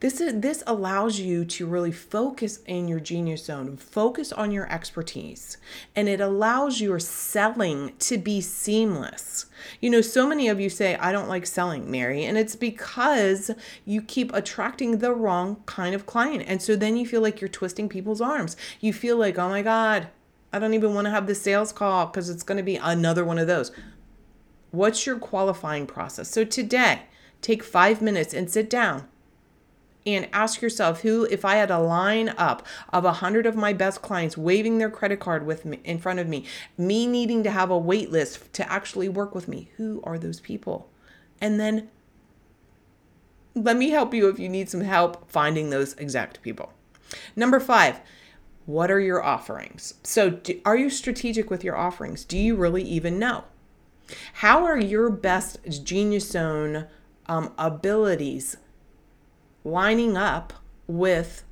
This 0.00 0.20
is 0.20 0.40
this 0.40 0.62
allows 0.64 1.18
you 1.18 1.44
to 1.44 1.66
really 1.66 1.90
focus 1.90 2.60
in 2.66 2.86
your 2.86 3.00
genius 3.00 3.44
zone, 3.44 3.76
focus 3.76 4.32
on 4.32 4.52
your 4.52 4.70
expertise, 4.72 5.56
and 5.96 6.08
it 6.08 6.20
allows 6.20 6.80
your 6.80 7.00
selling 7.00 7.92
to 7.98 8.16
be 8.16 8.40
seamless. 8.40 9.46
You 9.80 9.90
know, 9.90 10.00
so 10.00 10.28
many 10.28 10.46
of 10.46 10.60
you 10.60 10.70
say, 10.70 10.94
I 10.94 11.10
don't 11.10 11.28
like 11.28 11.46
selling, 11.46 11.90
Mary, 11.90 12.24
and 12.24 12.38
it's 12.38 12.54
because 12.54 13.50
you 13.84 14.00
keep 14.00 14.32
attracting 14.32 14.98
the 14.98 15.12
wrong 15.12 15.64
kind 15.66 15.96
of 15.96 16.06
client. 16.06 16.44
And 16.46 16.62
so 16.62 16.76
then 16.76 16.96
you 16.96 17.04
feel 17.04 17.20
like 17.20 17.40
you're 17.40 17.48
twisting 17.48 17.88
people's 17.88 18.20
arms. 18.20 18.56
You 18.80 18.92
feel 18.92 19.16
like, 19.16 19.36
oh 19.36 19.48
my 19.48 19.62
God, 19.62 20.08
I 20.52 20.60
don't 20.60 20.74
even 20.74 20.94
want 20.94 21.06
to 21.06 21.10
have 21.10 21.26
the 21.26 21.34
sales 21.34 21.72
call 21.72 22.06
because 22.06 22.30
it's 22.30 22.44
going 22.44 22.58
to 22.58 22.62
be 22.62 22.76
another 22.76 23.24
one 23.24 23.38
of 23.38 23.48
those. 23.48 23.72
What's 24.70 25.06
your 25.06 25.18
qualifying 25.18 25.86
process? 25.86 26.28
So 26.28 26.44
today, 26.44 27.02
take 27.40 27.62
five 27.62 28.02
minutes 28.02 28.34
and 28.34 28.50
sit 28.50 28.68
down 28.68 29.08
and 30.06 30.28
ask 30.32 30.62
yourself 30.62 31.02
who 31.02 31.24
if 31.24 31.44
i 31.44 31.56
had 31.56 31.70
a 31.70 31.78
line 31.78 32.30
up 32.38 32.66
of 32.92 33.04
a 33.04 33.14
hundred 33.14 33.46
of 33.46 33.56
my 33.56 33.72
best 33.72 34.00
clients 34.00 34.38
waving 34.38 34.78
their 34.78 34.90
credit 34.90 35.20
card 35.20 35.44
with 35.44 35.64
me 35.64 35.80
in 35.84 35.98
front 35.98 36.18
of 36.18 36.28
me 36.28 36.44
me 36.76 37.06
needing 37.06 37.42
to 37.42 37.50
have 37.50 37.70
a 37.70 37.78
wait 37.78 38.10
list 38.10 38.52
to 38.52 38.72
actually 38.72 39.08
work 39.08 39.34
with 39.34 39.48
me 39.48 39.70
who 39.76 40.00
are 40.04 40.18
those 40.18 40.40
people? 40.40 40.88
And 41.40 41.60
then 41.60 41.88
let 43.54 43.76
me 43.76 43.90
help 43.90 44.14
you 44.14 44.28
if 44.28 44.38
you 44.38 44.48
need 44.48 44.68
some 44.68 44.82
help 44.82 45.28
finding 45.30 45.70
those 45.70 45.94
exact 45.94 46.42
people. 46.42 46.72
Number 47.36 47.60
five 47.60 48.00
what 48.66 48.90
are 48.90 49.00
your 49.00 49.22
offerings? 49.22 49.94
So 50.02 50.28
do, 50.28 50.60
are 50.66 50.76
you 50.76 50.90
strategic 50.90 51.48
with 51.50 51.64
your 51.64 51.76
offerings? 51.76 52.24
Do 52.24 52.36
you 52.36 52.54
really 52.54 52.82
even 52.82 53.18
know 53.18 53.44
how 54.34 54.64
are 54.64 54.78
your 54.78 55.10
best 55.10 55.58
genius 55.84 56.30
zone 56.30 56.86
um, 57.26 57.52
abilities 57.58 58.56
lining 59.64 60.16
up 60.16 60.52
with 60.86 61.44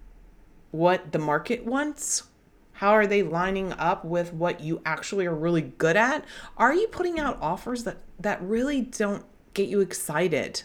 what 0.71 1.13
the 1.13 1.19
market 1.19 1.65
wants? 1.65 2.25
How 2.73 2.91
are 2.91 3.07
they 3.07 3.23
lining 3.23 3.73
up 3.73 4.05
with 4.05 4.33
what 4.35 4.61
you 4.61 4.83
actually 4.85 5.27
are 5.27 5.35
really 5.35 5.63
good 5.63 5.97
at? 5.97 6.25
Are 6.59 6.75
you 6.75 6.89
putting 6.89 7.19
out 7.19 7.39
offers 7.41 7.85
that 7.85 7.99
that 8.21 8.43
really 8.43 8.83
don't 8.83 9.25
get 9.55 9.69
you 9.69 9.81
excited? 9.81 10.63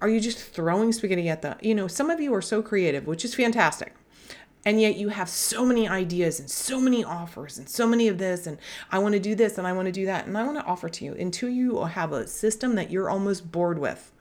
Are 0.00 0.08
you 0.08 0.20
just 0.20 0.38
throwing 0.38 0.92
spaghetti 0.92 1.28
at 1.28 1.42
the, 1.42 1.56
you 1.62 1.74
know, 1.74 1.86
some 1.86 2.10
of 2.10 2.20
you 2.20 2.34
are 2.34 2.42
so 2.42 2.60
creative, 2.60 3.06
which 3.06 3.24
is 3.24 3.34
fantastic. 3.34 3.94
And 4.64 4.80
yet 4.80 4.96
you 4.96 5.08
have 5.08 5.28
so 5.28 5.64
many 5.64 5.88
ideas 5.88 6.38
and 6.38 6.48
so 6.48 6.80
many 6.80 7.02
offers 7.02 7.58
and 7.58 7.68
so 7.68 7.86
many 7.86 8.06
of 8.06 8.18
this 8.18 8.46
and 8.46 8.58
I 8.92 9.00
want 9.00 9.14
to 9.14 9.20
do 9.20 9.34
this 9.34 9.58
and 9.58 9.66
I 9.66 9.72
want 9.72 9.86
to 9.86 9.92
do 9.92 10.06
that 10.06 10.26
and 10.26 10.38
I 10.38 10.44
want 10.44 10.58
to 10.58 10.64
offer 10.64 10.88
to 10.88 11.04
you 11.04 11.14
until 11.14 11.48
you 11.48 11.82
have 11.84 12.12
a 12.12 12.28
system 12.28 12.76
that 12.76 12.90
you're 12.90 13.10
almost 13.10 13.50
bored 13.50 13.78
with 13.78 14.12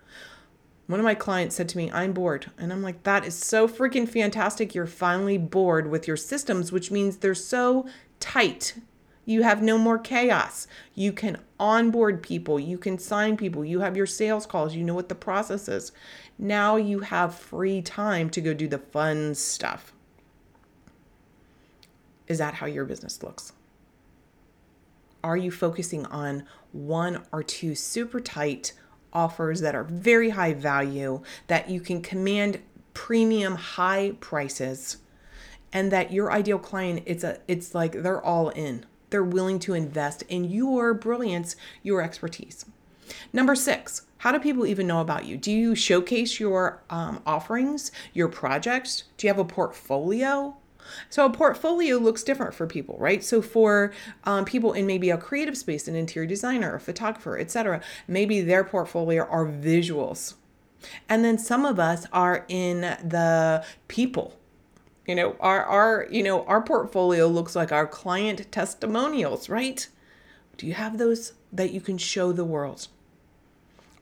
one 0.92 1.00
of 1.00 1.06
my 1.06 1.16
clients 1.16 1.56
said 1.56 1.70
to 1.70 1.78
me, 1.78 1.90
I'm 1.90 2.12
bored. 2.12 2.52
And 2.58 2.74
I'm 2.74 2.82
like, 2.82 3.04
that 3.04 3.26
is 3.26 3.34
so 3.34 3.66
freaking 3.66 4.08
fantastic. 4.08 4.76
You're 4.76 4.86
finally 4.86 5.38
bored 5.38 5.90
with 5.90 6.06
your 6.06 6.18
systems, 6.18 6.74
which 6.74 6.92
means 6.92 7.18
they're 7.18 7.34
so 7.34 7.88
tight. 8.20 8.76
You 9.24 9.44
have 9.44 9.62
no 9.62 9.78
more 9.78 9.98
chaos. 9.98 10.68
You 10.94 11.14
can 11.14 11.38
onboard 11.60 12.22
people, 12.22 12.60
you 12.60 12.78
can 12.78 12.98
sign 12.98 13.38
people, 13.38 13.64
you 13.64 13.80
have 13.80 13.96
your 13.96 14.08
sales 14.08 14.46
calls, 14.46 14.76
you 14.76 14.84
know 14.84 14.96
what 14.96 15.10
the 15.10 15.16
process 15.16 15.70
is. 15.70 15.92
Now 16.38 16.76
you 16.76 17.00
have 17.00 17.36
free 17.36 17.82
time 17.82 18.30
to 18.32 18.42
go 18.42 18.54
do 18.54 18.68
the 18.68 18.80
fun 18.80 19.36
stuff. 19.36 19.94
Is 22.32 22.38
that 22.38 22.54
how 22.54 22.66
your 22.66 22.86
business 22.86 23.22
looks? 23.22 23.52
Are 25.22 25.36
you 25.36 25.52
focusing 25.52 26.06
on 26.06 26.46
one 26.72 27.26
or 27.34 27.44
two 27.44 27.76
super 27.76 28.22
tight 28.22 28.72
offers 29.12 29.60
that 29.60 29.76
are 29.76 29.84
very 29.84 30.30
high 30.30 30.54
value, 30.54 31.22
that 31.48 31.70
you 31.70 31.82
can 31.82 32.02
command 32.02 32.62
premium 32.94 33.56
high 33.56 34.14
prices, 34.22 35.00
and 35.74 35.92
that 35.92 36.14
your 36.14 36.32
ideal 36.32 36.58
client 36.58 37.04
it's 37.06 37.26
a 37.26 37.40
it's 37.50 37.76
like 37.76 37.92
they're 38.02 38.24
all 38.24 38.48
in. 38.48 38.86
They're 39.10 39.26
willing 39.26 39.60
to 39.60 39.74
invest 39.74 40.24
in 40.30 40.46
your 40.46 40.94
brilliance, 40.94 41.58
your 41.84 42.02
expertise. 42.02 42.66
Number 43.34 43.56
six, 43.56 44.04
how 44.20 44.32
do 44.32 44.40
people 44.40 44.66
even 44.66 44.88
know 44.88 45.02
about 45.02 45.26
you? 45.26 45.36
Do 45.36 45.52
you 45.52 45.76
showcase 45.76 46.40
your 46.40 46.82
um, 46.90 47.22
offerings, 47.26 47.92
your 48.14 48.30
projects? 48.30 49.04
Do 49.18 49.28
you 49.28 49.34
have 49.34 49.40
a 49.40 49.44
portfolio? 49.44 50.56
So 51.10 51.26
a 51.26 51.30
portfolio 51.30 51.98
looks 51.98 52.24
different 52.24 52.54
for 52.54 52.68
people, 52.68 52.98
right? 53.00 53.24
So 53.24 53.42
for 53.42 53.92
um, 54.24 54.46
people 54.46 54.74
in 54.74 54.86
maybe 54.86 55.10
a 55.10 55.18
creative 55.18 55.58
space, 55.58 55.88
an 55.88 55.96
interior 55.96 56.28
designer, 56.28 56.76
a 56.76 56.80
photographer, 56.80 57.38
etc., 57.38 57.82
maybe 58.08 58.42
their 58.42 58.64
portfolio 58.64 59.24
are 59.26 59.46
visuals. 59.46 60.36
And 61.08 61.24
then 61.24 61.38
some 61.38 61.66
of 61.66 61.80
us 61.80 62.08
are 62.12 62.46
in 62.48 62.82
the 62.82 63.64
people 63.88 64.38
you 65.08 65.16
know 65.16 65.36
our 65.40 65.66
our 65.66 66.08
you 66.12 66.24
know 66.24 66.46
our 66.46 66.62
portfolio 66.62 67.28
looks 67.28 67.56
like 67.56 67.72
our 67.72 67.88
client 67.88 68.52
testimonials 68.52 69.50
right 69.50 69.90
do 70.58 70.68
you 70.68 70.74
have 70.74 70.98
those 70.98 71.34
that 71.52 71.72
you 71.72 71.82
can 71.82 71.98
show 71.98 72.32
the 72.32 72.46
world 72.46 72.88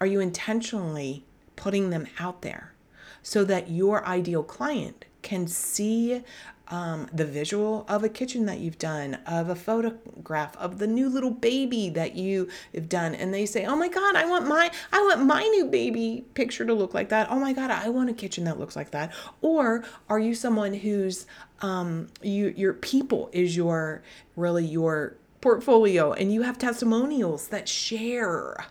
are 0.02 0.08
you 0.08 0.20
intentionally 0.20 1.24
putting 1.56 1.90
them 1.90 2.06
out 2.20 2.42
there 2.42 2.74
so 3.22 3.44
that 3.44 3.70
your 3.70 4.06
ideal 4.06 4.44
client 4.44 5.06
can 5.22 5.48
see 5.48 6.22
um, 6.70 7.08
the 7.12 7.26
visual 7.26 7.86
of 7.88 8.04
a 8.04 8.10
kitchen 8.10 8.46
that 8.46 8.60
you've 8.60 8.78
done, 8.78 9.16
of 9.26 9.50
a 9.50 9.56
photograph 9.56 10.56
of 10.58 10.78
the 10.78 10.88
new 10.88 11.10
little 11.10 11.32
baby 11.32 11.90
that 11.90 12.16
you 12.16 12.48
have 12.74 12.88
done, 12.88 13.16
and 13.16 13.34
they 13.34 13.46
say, 13.46 13.66
"Oh 13.66 13.76
my 13.76 13.88
God, 13.88 14.16
I 14.16 14.26
want 14.26 14.48
my 14.48 14.72
I 14.92 15.02
want 15.02 15.26
my 15.26 15.42
new 15.42 15.66
baby 15.66 16.26
picture 16.34 16.66
to 16.66 16.74
look 16.74 16.94
like 16.94 17.10
that." 17.10 17.30
Oh 17.32 17.40
my 17.40 17.54
God, 17.54 17.72
I 17.72 17.90
want 17.90 18.10
a 18.10 18.14
kitchen 18.14 18.44
that 18.46 18.60
looks 18.60 18.76
like 18.76 18.92
that. 18.92 19.14
Or 19.42 19.84
are 20.10 20.20
you 20.20 20.36
someone 20.36 20.74
who's 20.74 21.26
um, 21.62 22.08
you 22.22 22.54
your 22.56 22.74
people 22.74 23.30
is 23.34 23.56
your 23.58 24.04
really 24.36 24.66
your 24.66 25.18
portfolio, 25.42 26.14
and 26.14 26.34
you 26.34 26.44
have 26.44 26.58
testimonials 26.58 27.48
that 27.48 27.68
share 27.68 28.66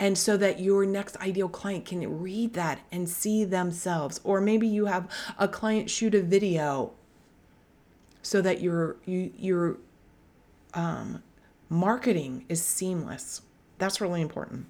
and 0.00 0.16
so 0.16 0.38
that 0.38 0.58
your 0.58 0.86
next 0.86 1.16
ideal 1.18 1.48
client 1.48 1.84
can 1.84 2.20
read 2.20 2.54
that 2.54 2.80
and 2.90 3.06
see 3.08 3.44
themselves. 3.44 4.18
Or 4.24 4.40
maybe 4.40 4.66
you 4.66 4.86
have 4.86 5.06
a 5.38 5.46
client 5.46 5.90
shoot 5.90 6.14
a 6.14 6.22
video 6.22 6.94
so 8.22 8.40
that 8.40 8.62
your 8.62 8.96
you, 9.04 9.30
your 9.36 9.76
um, 10.72 11.22
marketing 11.68 12.46
is 12.48 12.62
seamless. 12.62 13.42
That's 13.78 14.00
really 14.00 14.22
important 14.22 14.66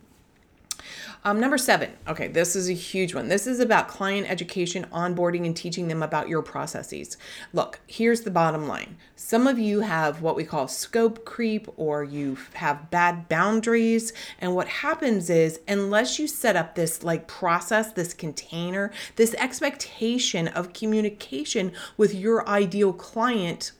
um, 1.24 1.38
number 1.38 1.58
seven, 1.58 1.92
okay, 2.08 2.28
this 2.28 2.56
is 2.56 2.70
a 2.70 2.74
huge 2.74 3.14
one. 3.14 3.28
This 3.28 3.46
is 3.46 3.60
about 3.60 3.88
client 3.88 4.30
education, 4.30 4.86
onboarding, 4.92 5.44
and 5.44 5.56
teaching 5.56 5.88
them 5.88 6.02
about 6.02 6.28
your 6.28 6.42
processes. 6.42 7.16
Look, 7.52 7.80
here's 7.86 8.22
the 8.22 8.30
bottom 8.30 8.66
line. 8.66 8.96
Some 9.16 9.46
of 9.46 9.58
you 9.58 9.80
have 9.80 10.22
what 10.22 10.36
we 10.36 10.44
call 10.44 10.66
scope 10.66 11.24
creep, 11.24 11.68
or 11.76 12.02
you 12.04 12.38
have 12.54 12.90
bad 12.90 13.28
boundaries. 13.28 14.12
And 14.38 14.54
what 14.54 14.68
happens 14.68 15.28
is, 15.28 15.60
unless 15.68 16.18
you 16.18 16.26
set 16.26 16.56
up 16.56 16.74
this 16.74 17.02
like 17.02 17.26
process, 17.26 17.92
this 17.92 18.14
container, 18.14 18.90
this 19.16 19.34
expectation 19.34 20.48
of 20.48 20.72
communication 20.72 21.72
with 21.96 22.14
your 22.14 22.48
ideal 22.48 22.92
client 22.92 23.72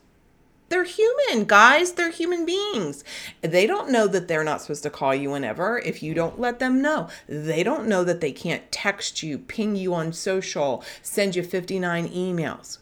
they're 0.71 0.85
human, 0.85 1.45
guys. 1.47 1.93
They're 1.93 2.13
human 2.13 2.47
beings. 2.47 3.03
They 3.43 3.67
don't 3.67 3.91
know 3.91 4.07
that 4.07 4.29
they're 4.29 4.45
not 4.45 4.63
supposed 4.63 4.85
to 4.85 4.91
call 4.91 5.15
you 5.15 5.31
whenever 5.31 5.81
if 5.81 6.01
you 6.01 6.15
don't 6.15 6.41
let 6.41 6.61
them 6.61 6.81
know. 6.81 7.09
They 7.29 7.65
don't 7.65 7.89
know 7.89 8.05
that 8.05 8.21
they 8.21 8.31
can't 8.31 8.71
text 8.71 9.23
you, 9.23 9.37
ping 9.39 9.75
you 9.75 9.93
on 9.93 10.13
social, 10.13 10.85
send 11.03 11.35
you 11.35 11.43
59 11.43 12.09
emails. 12.09 12.79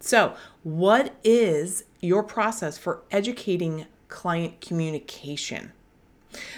So, 0.00 0.34
what 0.62 1.14
is 1.22 1.84
your 2.00 2.22
process 2.22 2.78
for 2.78 3.02
educating 3.10 3.84
client 4.08 4.62
communication? 4.62 5.72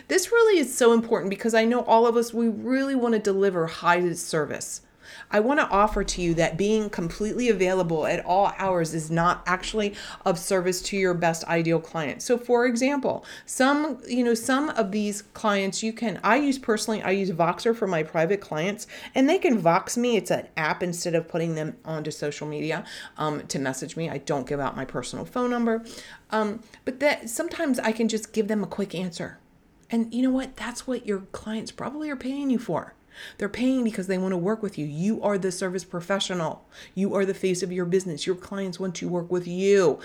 This 0.07 0.31
really 0.31 0.61
is 0.61 0.73
so 0.73 0.93
important 0.93 1.29
because 1.29 1.55
I 1.55 1.65
know 1.65 1.83
all 1.83 2.07
of 2.07 2.17
us, 2.17 2.33
we 2.33 2.49
really 2.49 2.95
want 2.95 3.15
to 3.15 3.19
deliver 3.19 3.67
high 3.67 4.13
service. 4.13 4.83
I 5.31 5.41
want 5.41 5.61
to 5.61 5.69
offer 5.69 6.05
to 6.05 6.23
you 6.23 6.35
that 6.35 6.57
being 6.57 6.91
completely 6.91 7.49
available 7.49 8.07
at 8.07 8.25
all 8.25 8.53
hours 8.59 8.95
is 8.95 9.11
not 9.11 9.43
actually 9.47 9.95
of 10.25 10.39
service 10.39 10.83
to 10.83 10.97
your 10.97 11.15
best 11.15 11.45
ideal 11.45 11.81
client. 11.81 12.23
So 12.23 12.39
for 12.39 12.67
example, 12.67 13.25
some, 13.47 14.01
you 14.09 14.25
know, 14.25 14.35
some 14.35 14.71
of 14.71 14.93
these 14.93 15.23
clients 15.23 15.83
you 15.83 15.93
can 15.93 16.21
I 16.23 16.37
use 16.37 16.59
personally 16.59 17.03
I 17.03 17.11
use 17.11 17.31
Voxer 17.31 17.75
for 17.77 17.87
my 17.87 18.03
private 18.03 18.41
clients 18.41 18.87
and 19.15 19.29
they 19.29 19.39
can 19.39 19.59
Vox 19.59 19.97
me. 19.97 20.17
It's 20.17 20.31
an 20.31 20.49
app 20.57 20.83
instead 20.83 21.15
of 21.15 21.29
putting 21.29 21.55
them 21.55 21.77
onto 21.85 22.11
social 22.11 22.47
media 22.47 22.85
um, 23.17 23.47
to 23.49 23.59
message 23.59 23.97
me. 23.97 24.11
I 24.11 24.19
don't 24.19 24.47
give 24.47 24.61
out 24.61 24.77
my 24.77 24.85
personal 24.85 25.25
phone 25.25 25.51
number. 25.51 25.85
Um, 26.31 26.61
but 26.85 27.01
that 27.01 27.29
sometimes 27.29 27.79
I 27.79 27.93
can 27.93 28.09
just 28.09 28.33
give 28.33 28.49
them 28.49 28.63
a 28.63 28.67
quick 28.67 28.95
answer. 28.95 29.39
And 29.91 30.13
you 30.13 30.23
know 30.23 30.31
what? 30.31 30.57
That's 30.57 30.87
what 30.87 31.07
your 31.07 31.21
clients 31.33 31.71
probably 31.71 32.11
are 32.11 32.17
paying 32.17 32.51
you 32.51 32.59
for. 32.59 32.95
They're 33.39 33.49
paying 33.49 33.85
because 33.85 34.07
they 34.07 34.19
want 34.19 34.33
to 34.33 34.39
work 34.39 34.63
with 34.63 34.79
you. 34.79 34.87
You 34.87 35.23
are 35.23 35.39
the 35.39 35.53
service 35.53 35.85
professional. 35.85 36.65
You 36.95 37.15
are 37.15 37.25
the 37.25 37.35
face 37.35 37.63
of 37.63 37.73
your 37.73 37.85
business. 37.85 38.27
Your 38.27 38.37
clients 38.37 38.81
want 38.81 38.95
to 38.97 39.09
work 39.09 39.31
with 39.31 39.47
you. 39.47 40.01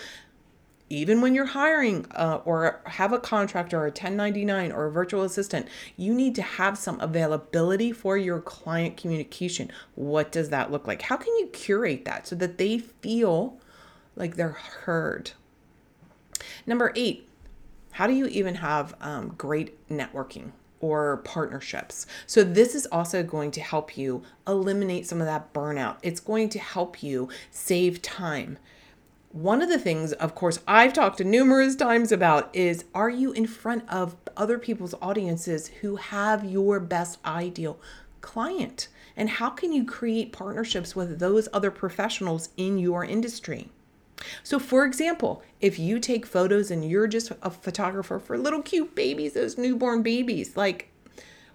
even 0.89 1.21
when 1.21 1.35
you're 1.35 1.45
hiring 1.45 2.05
uh, 2.15 2.39
or 2.45 2.81
have 2.85 3.13
a 3.13 3.19
contractor 3.19 3.77
or 3.77 3.85
a 3.85 3.89
1099 3.89 4.71
or 4.71 4.85
a 4.87 4.91
virtual 4.91 5.23
assistant, 5.23 5.67
you 5.97 6.13
need 6.13 6.33
to 6.35 6.41
have 6.41 6.77
some 6.77 6.99
availability 6.99 7.91
for 7.91 8.17
your 8.17 8.41
client 8.41 8.97
communication. 8.97 9.71
What 9.95 10.31
does 10.31 10.49
that 10.49 10.71
look 10.71 10.87
like? 10.87 11.03
How 11.03 11.17
can 11.17 11.35
you 11.37 11.47
curate 11.47 12.05
that 12.05 12.27
so 12.27 12.35
that 12.37 12.57
they 12.57 12.79
feel 12.79 13.59
like 14.15 14.35
they're 14.35 14.49
heard? 14.49 15.31
Number 16.65 16.91
eight, 16.95 17.27
how 17.91 18.07
do 18.07 18.13
you 18.13 18.25
even 18.27 18.55
have 18.55 18.95
um, 19.01 19.35
great 19.37 19.87
networking? 19.89 20.51
Or 20.79 21.17
partnerships. 21.17 22.05
So, 22.25 22.43
this 22.43 22.75
is 22.75 22.85
also 22.87 23.23
going 23.23 23.51
to 23.51 23.61
help 23.61 23.97
you 23.97 24.23
eliminate 24.47 25.07
some 25.07 25.19
of 25.19 25.27
that 25.27 25.53
burnout. 25.53 25.97
It's 26.01 26.19
going 26.19 26.49
to 26.49 26.59
help 26.59 27.03
you 27.03 27.29
save 27.51 28.01
time 28.01 28.57
one 29.31 29.61
of 29.61 29.69
the 29.69 29.77
things, 29.77 30.11
of 30.13 30.33
course, 30.33 30.59
I've 30.67 30.93
talked 30.93 31.19
to 31.19 31.23
numerous 31.23 31.75
times 31.75 32.11
about 32.11 32.49
is 32.55 32.85
are 32.95 33.11
you 33.11 33.31
in 33.31 33.45
front 33.45 33.87
of 33.87 34.15
other 34.35 34.57
people's 34.57 34.95
audiences 35.01 35.67
who 35.81 35.97
have 35.97 36.43
your 36.43 36.79
best 36.79 37.19
ideal 37.23 37.79
client? 38.21 38.87
And 39.15 39.29
how 39.29 39.51
can 39.51 39.71
you 39.71 39.85
create 39.85 40.33
partnerships 40.33 40.95
with 40.95 41.19
those 41.19 41.47
other 41.53 41.69
professionals 41.69 42.49
in 42.57 42.79
your 42.79 43.05
industry? 43.05 43.69
So, 44.43 44.59
for 44.59 44.85
example, 44.85 45.43
if 45.61 45.79
you 45.79 45.99
take 45.99 46.25
photos 46.25 46.71
and 46.71 46.89
you're 46.89 47.07
just 47.07 47.31
a 47.41 47.49
photographer 47.49 48.19
for 48.19 48.37
little 48.37 48.61
cute 48.61 48.95
babies, 48.95 49.33
those 49.33 49.57
newborn 49.57 50.03
babies, 50.03 50.55
like, 50.57 50.91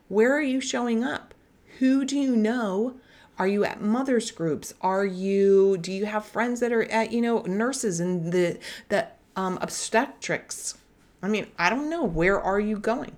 where 0.08 0.32
are 0.36 0.42
you 0.42 0.60
showing 0.60 1.02
up? 1.04 1.34
Who 1.78 2.04
do 2.04 2.16
you 2.18 2.36
know 2.36 2.94
are 3.38 3.48
you 3.48 3.64
at 3.64 3.80
mothers 3.80 4.30
groups? 4.30 4.74
Are 4.80 5.04
you 5.04 5.76
do 5.78 5.92
you 5.92 6.06
have 6.06 6.24
friends 6.24 6.60
that 6.60 6.72
are 6.72 6.84
at, 6.84 7.12
you 7.12 7.20
know, 7.20 7.42
nurses 7.42 8.00
and 8.00 8.32
the 8.32 8.58
the 8.88 9.08
um, 9.36 9.58
obstetrics? 9.60 10.78
I 11.22 11.28
mean, 11.28 11.46
I 11.58 11.70
don't 11.70 11.90
know. 11.90 12.04
Where 12.04 12.40
are 12.40 12.60
you 12.60 12.78
going? 12.78 13.16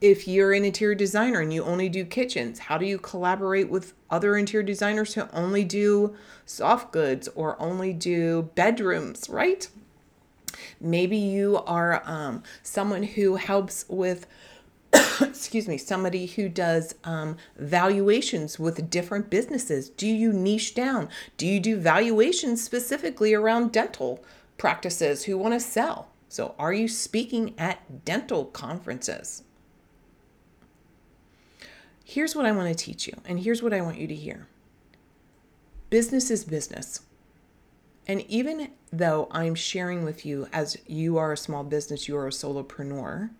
If 0.00 0.26
you're 0.26 0.52
an 0.52 0.64
interior 0.64 0.94
designer 0.94 1.40
and 1.40 1.52
you 1.52 1.62
only 1.62 1.90
do 1.90 2.06
kitchens, 2.06 2.58
how 2.58 2.78
do 2.78 2.86
you 2.86 2.98
collaborate 2.98 3.68
with 3.68 3.92
other 4.10 4.36
interior 4.36 4.64
designers 4.64 5.12
who 5.12 5.24
only 5.32 5.62
do 5.62 6.16
soft 6.46 6.90
goods 6.90 7.28
or 7.34 7.60
only 7.60 7.92
do 7.92 8.50
bedrooms, 8.54 9.28
right? 9.28 9.68
Maybe 10.80 11.18
you 11.18 11.58
are 11.66 12.02
um, 12.06 12.42
someone 12.62 13.02
who 13.02 13.36
helps 13.36 13.84
with 13.88 14.26
excuse 15.20 15.68
me, 15.68 15.78
somebody 15.78 16.26
who 16.26 16.48
does 16.48 16.94
um, 17.04 17.36
valuations 17.56 18.58
with 18.58 18.90
different 18.90 19.30
businesses. 19.30 19.88
Do 19.88 20.06
you 20.06 20.32
niche 20.32 20.74
down? 20.74 21.08
Do 21.36 21.46
you 21.46 21.60
do 21.60 21.76
valuations 21.76 22.64
specifically 22.64 23.34
around 23.34 23.70
dental 23.70 24.24
practices 24.58 25.24
who 25.24 25.38
want 25.38 25.54
to 25.54 25.60
sell? 25.60 26.08
So, 26.28 26.54
are 26.58 26.72
you 26.72 26.88
speaking 26.88 27.54
at 27.58 28.04
dental 28.04 28.46
conferences? 28.46 29.42
Here's 32.10 32.34
what 32.34 32.44
I 32.44 32.50
want 32.50 32.76
to 32.76 32.84
teach 32.84 33.06
you, 33.06 33.14
and 33.24 33.38
here's 33.38 33.62
what 33.62 33.72
I 33.72 33.82
want 33.82 33.98
you 33.98 34.08
to 34.08 34.14
hear 34.16 34.48
business 35.90 36.28
is 36.28 36.44
business. 36.44 37.02
And 38.04 38.22
even 38.22 38.72
though 38.92 39.28
I'm 39.30 39.54
sharing 39.54 40.02
with 40.02 40.26
you 40.26 40.48
as 40.52 40.76
you 40.88 41.18
are 41.18 41.30
a 41.30 41.36
small 41.36 41.62
business, 41.62 42.08
you 42.08 42.16
are 42.16 42.26
a 42.26 42.30
solopreneur, 42.30 43.30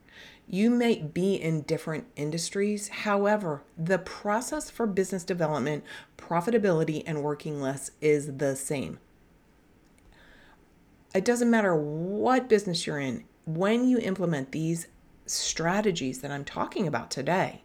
you 0.47 0.71
may 0.71 1.03
be 1.03 1.35
in 1.35 1.63
different 1.63 2.07
industries. 2.15 2.87
However, 2.87 3.65
the 3.77 3.99
process 3.99 4.71
for 4.71 4.87
business 4.87 5.25
development, 5.25 5.83
profitability, 6.17 7.03
and 7.07 7.25
working 7.25 7.61
less 7.61 7.91
is 8.01 8.37
the 8.37 8.55
same. 8.55 9.01
It 11.13 11.25
doesn't 11.25 11.51
matter 11.51 11.75
what 11.75 12.49
business 12.49 12.87
you're 12.87 13.01
in, 13.01 13.25
when 13.47 13.89
you 13.89 13.99
implement 13.99 14.53
these 14.53 14.87
strategies 15.27 16.21
that 16.21 16.31
I'm 16.31 16.45
talking 16.45 16.87
about 16.87 17.11
today, 17.11 17.65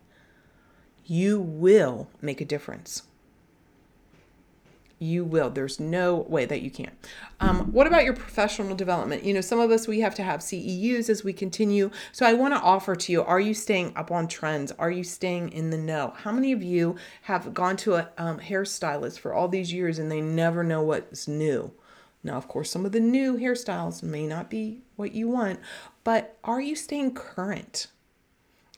you 1.05 1.39
will 1.39 2.09
make 2.21 2.41
a 2.41 2.45
difference 2.45 3.03
you 4.99 5.25
will. 5.25 5.49
There's 5.49 5.79
no 5.79 6.15
way 6.15 6.45
that 6.45 6.61
you 6.61 6.71
can't. 6.71 6.93
Um, 7.39 7.71
what 7.71 7.87
about 7.87 8.05
your 8.05 8.13
professional 8.13 8.75
development? 8.75 9.23
You 9.23 9.33
know, 9.33 9.41
some 9.41 9.59
of 9.59 9.71
us, 9.71 9.87
we 9.87 9.99
have 10.01 10.15
to 10.15 10.23
have 10.23 10.39
CEUs 10.39 11.09
as 11.09 11.23
we 11.23 11.33
continue. 11.33 11.91
So 12.11 12.25
I 12.25 12.33
want 12.33 12.53
to 12.53 12.59
offer 12.59 12.95
to 12.95 13.11
you 13.11 13.23
are 13.23 13.39
you 13.39 13.53
staying 13.53 13.93
up 13.95 14.11
on 14.11 14.27
trends? 14.27 14.71
Are 14.73 14.91
you 14.91 15.03
staying 15.03 15.51
in 15.51 15.69
the 15.69 15.77
know? 15.77 16.13
How 16.17 16.31
many 16.31 16.51
of 16.51 16.63
you 16.63 16.95
have 17.23 17.53
gone 17.53 17.77
to 17.77 17.95
a 17.95 18.09
um, 18.17 18.39
hairstylist 18.39 19.19
for 19.19 19.33
all 19.33 19.47
these 19.47 19.73
years 19.73 19.99
and 19.99 20.11
they 20.11 20.21
never 20.21 20.63
know 20.63 20.81
what's 20.81 21.27
new? 21.27 21.71
Now, 22.23 22.37
of 22.37 22.47
course, 22.47 22.71
some 22.71 22.85
of 22.85 22.91
the 22.91 22.99
new 22.99 23.37
hairstyles 23.37 24.01
may 24.01 24.25
not 24.25 24.49
be 24.49 24.81
what 24.95 25.13
you 25.13 25.27
want, 25.27 25.59
but 26.03 26.37
are 26.43 26.61
you 26.61 26.75
staying 26.75 27.13
current? 27.13 27.87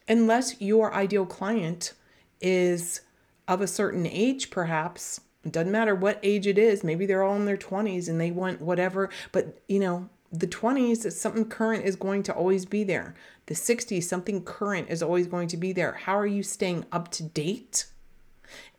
Unless 0.09 0.61
your 0.61 0.93
ideal 0.93 1.25
client 1.25 1.93
is 2.41 3.01
of 3.47 3.61
a 3.61 3.67
certain 3.67 4.05
age, 4.05 4.49
perhaps 4.49 5.21
it 5.43 5.53
doesn't 5.53 5.71
matter 5.71 5.95
what 5.95 6.19
age 6.23 6.45
it 6.45 6.57
is. 6.57 6.83
Maybe 6.83 7.05
they're 7.05 7.23
all 7.23 7.35
in 7.35 7.45
their 7.45 7.57
20s 7.57 8.09
and 8.09 8.19
they 8.19 8.31
want 8.31 8.61
whatever. 8.61 9.09
But, 9.31 9.59
you 9.67 9.79
know, 9.79 10.09
the 10.31 10.47
20s, 10.47 11.09
something 11.13 11.45
current 11.45 11.85
is 11.85 11.95
going 11.95 12.23
to 12.23 12.33
always 12.33 12.65
be 12.65 12.83
there. 12.83 13.15
The 13.45 13.55
60s, 13.55 14.03
something 14.03 14.43
current 14.43 14.89
is 14.89 15.01
always 15.01 15.25
going 15.27 15.47
to 15.49 15.57
be 15.57 15.71
there. 15.71 15.93
How 15.93 16.17
are 16.17 16.27
you 16.27 16.43
staying 16.43 16.85
up 16.91 17.11
to 17.11 17.23
date 17.23 17.85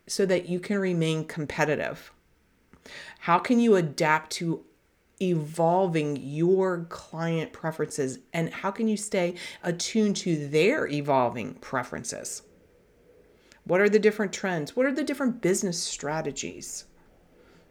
so 0.07 0.27
that 0.27 0.49
you 0.49 0.61
can 0.61 0.79
remain 0.79 1.25
competitive? 1.25 2.13
How 3.21 3.39
can 3.39 3.61
you 3.61 3.77
adapt 3.77 4.33
to 4.33 4.65
evolving 5.21 6.17
your 6.17 6.87
client 6.91 7.53
preferences 7.53 8.19
and 8.33 8.53
how 8.53 8.71
can 8.71 8.89
you 8.89 8.97
stay 8.97 9.35
attuned 9.63 10.17
to 10.17 10.49
their 10.49 10.87
evolving 10.87 11.55
preferences? 11.55 12.43
What 13.69 13.83
are 13.83 13.89
the 13.91 13.99
different 13.99 14.33
trends? 14.33 14.75
What 14.75 14.87
are 14.87 14.95
the 14.95 15.05
different 15.05 15.43
business 15.43 15.79
strategies? 15.79 16.87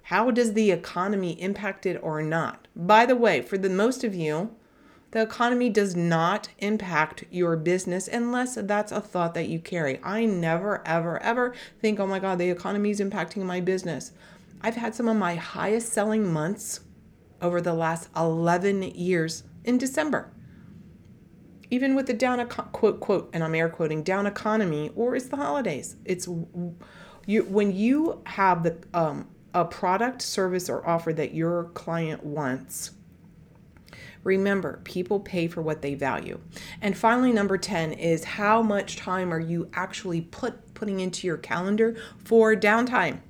How 0.04 0.30
does 0.30 0.54
the 0.54 0.70
economy 0.70 1.42
impact 1.42 1.88
it 1.88 2.00
or 2.04 2.22
not? 2.22 2.68
By 2.76 3.08
the 3.08 3.16
way, 3.16 3.42
for 3.42 3.58
the 3.58 3.68
most 3.68 4.04
of 4.04 4.14
you, 4.14 4.56
the 5.10 5.24
economy 5.24 5.72
does 5.72 5.96
not 5.96 6.50
impact 6.60 7.24
your 7.32 7.58
business 7.58 8.08
unless 8.08 8.60
that's 8.62 8.92
a 8.92 9.02
thought 9.02 9.34
that 9.34 9.50
you 9.50 9.58
carry. 9.58 10.00
I 10.04 10.26
never, 10.26 10.86
ever, 10.86 11.20
ever 11.24 11.56
think, 11.82 12.00
oh 12.00 12.06
my 12.06 12.20
God, 12.20 12.38
the 12.38 12.52
economy 12.52 12.92
is 12.92 13.00
impacting 13.00 13.42
my 13.42 13.60
business. 13.60 14.12
I've 14.62 14.76
had 14.76 14.94
some 14.94 15.08
of 15.08 15.18
my 15.18 15.34
highest 15.34 15.92
selling 15.92 16.32
months 16.32 16.82
over 17.42 17.60
the 17.60 17.74
last 17.74 18.10
11 18.16 18.84
years 18.84 19.46
in 19.64 19.80
December 19.80 20.32
even 21.70 21.96
with 21.96 22.08
the 22.08 22.14
down 22.14 22.46
quote 22.48 23.00
quote 23.00 23.30
and 23.34 23.44
i'm 23.44 23.56
air 23.56 23.70
quoting 23.70 24.04
down 24.04 24.26
economy 24.26 24.92
or 24.96 25.16
it's 25.16 25.28
the 25.28 25.38
holidays. 25.38 25.96
It's 26.06 26.28
you 27.26 27.44
when 27.44 27.76
you 27.76 28.22
have 28.26 28.64
the 28.64 28.78
um, 28.94 29.28
a 29.54 29.66
product 29.66 30.22
service 30.22 30.70
or 30.70 30.88
offer 30.88 31.14
that 31.14 31.34
your 31.34 31.66
client 31.74 32.24
wants 32.24 32.92
remember 34.24 34.82
people 34.84 35.20
pay 35.20 35.48
for 35.48 35.62
what 35.62 35.82
they 35.82 35.96
value. 35.96 36.40
And 36.82 36.98
finally 36.98 37.32
number 37.32 37.58
10 37.58 37.94
is 37.94 38.24
how 38.24 38.62
much 38.62 38.98
time 38.98 39.34
are 39.34 39.40
you 39.40 39.70
actually 39.74 40.22
put 40.22 40.74
putting 40.74 41.00
into 41.00 41.26
your 41.26 41.38
calendar 41.38 41.96
for 42.24 42.56
downtime? 42.56 43.22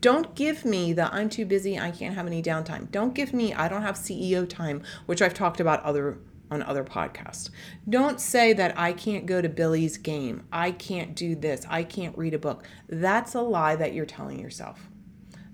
Don't 0.00 0.34
give 0.34 0.64
me 0.64 0.92
the 0.92 1.12
I'm 1.12 1.28
too 1.30 1.46
busy, 1.46 1.78
I 1.78 1.90
can't 1.90 2.14
have 2.14 2.26
any 2.26 2.42
downtime. 2.42 2.90
Don't 2.90 3.14
give 3.14 3.32
me 3.32 3.54
I 3.54 3.68
don't 3.68 3.82
have 3.82 3.96
CEO 3.96 4.48
time, 4.48 4.82
which 5.06 5.22
I've 5.22 5.34
talked 5.34 5.60
about 5.60 5.82
other 5.82 6.18
on 6.50 6.62
other 6.62 6.84
podcasts. 6.84 7.50
Don't 7.88 8.20
say 8.20 8.52
that 8.52 8.78
I 8.78 8.92
can't 8.92 9.26
go 9.26 9.42
to 9.42 9.48
Billy's 9.48 9.98
game. 9.98 10.44
I 10.52 10.70
can't 10.70 11.14
do 11.14 11.34
this. 11.34 11.66
I 11.68 11.82
can't 11.84 12.16
read 12.16 12.34
a 12.34 12.38
book. 12.38 12.64
That's 12.88 13.34
a 13.34 13.40
lie 13.42 13.76
that 13.76 13.94
you're 13.94 14.06
telling 14.06 14.38
yourself. 14.38 14.88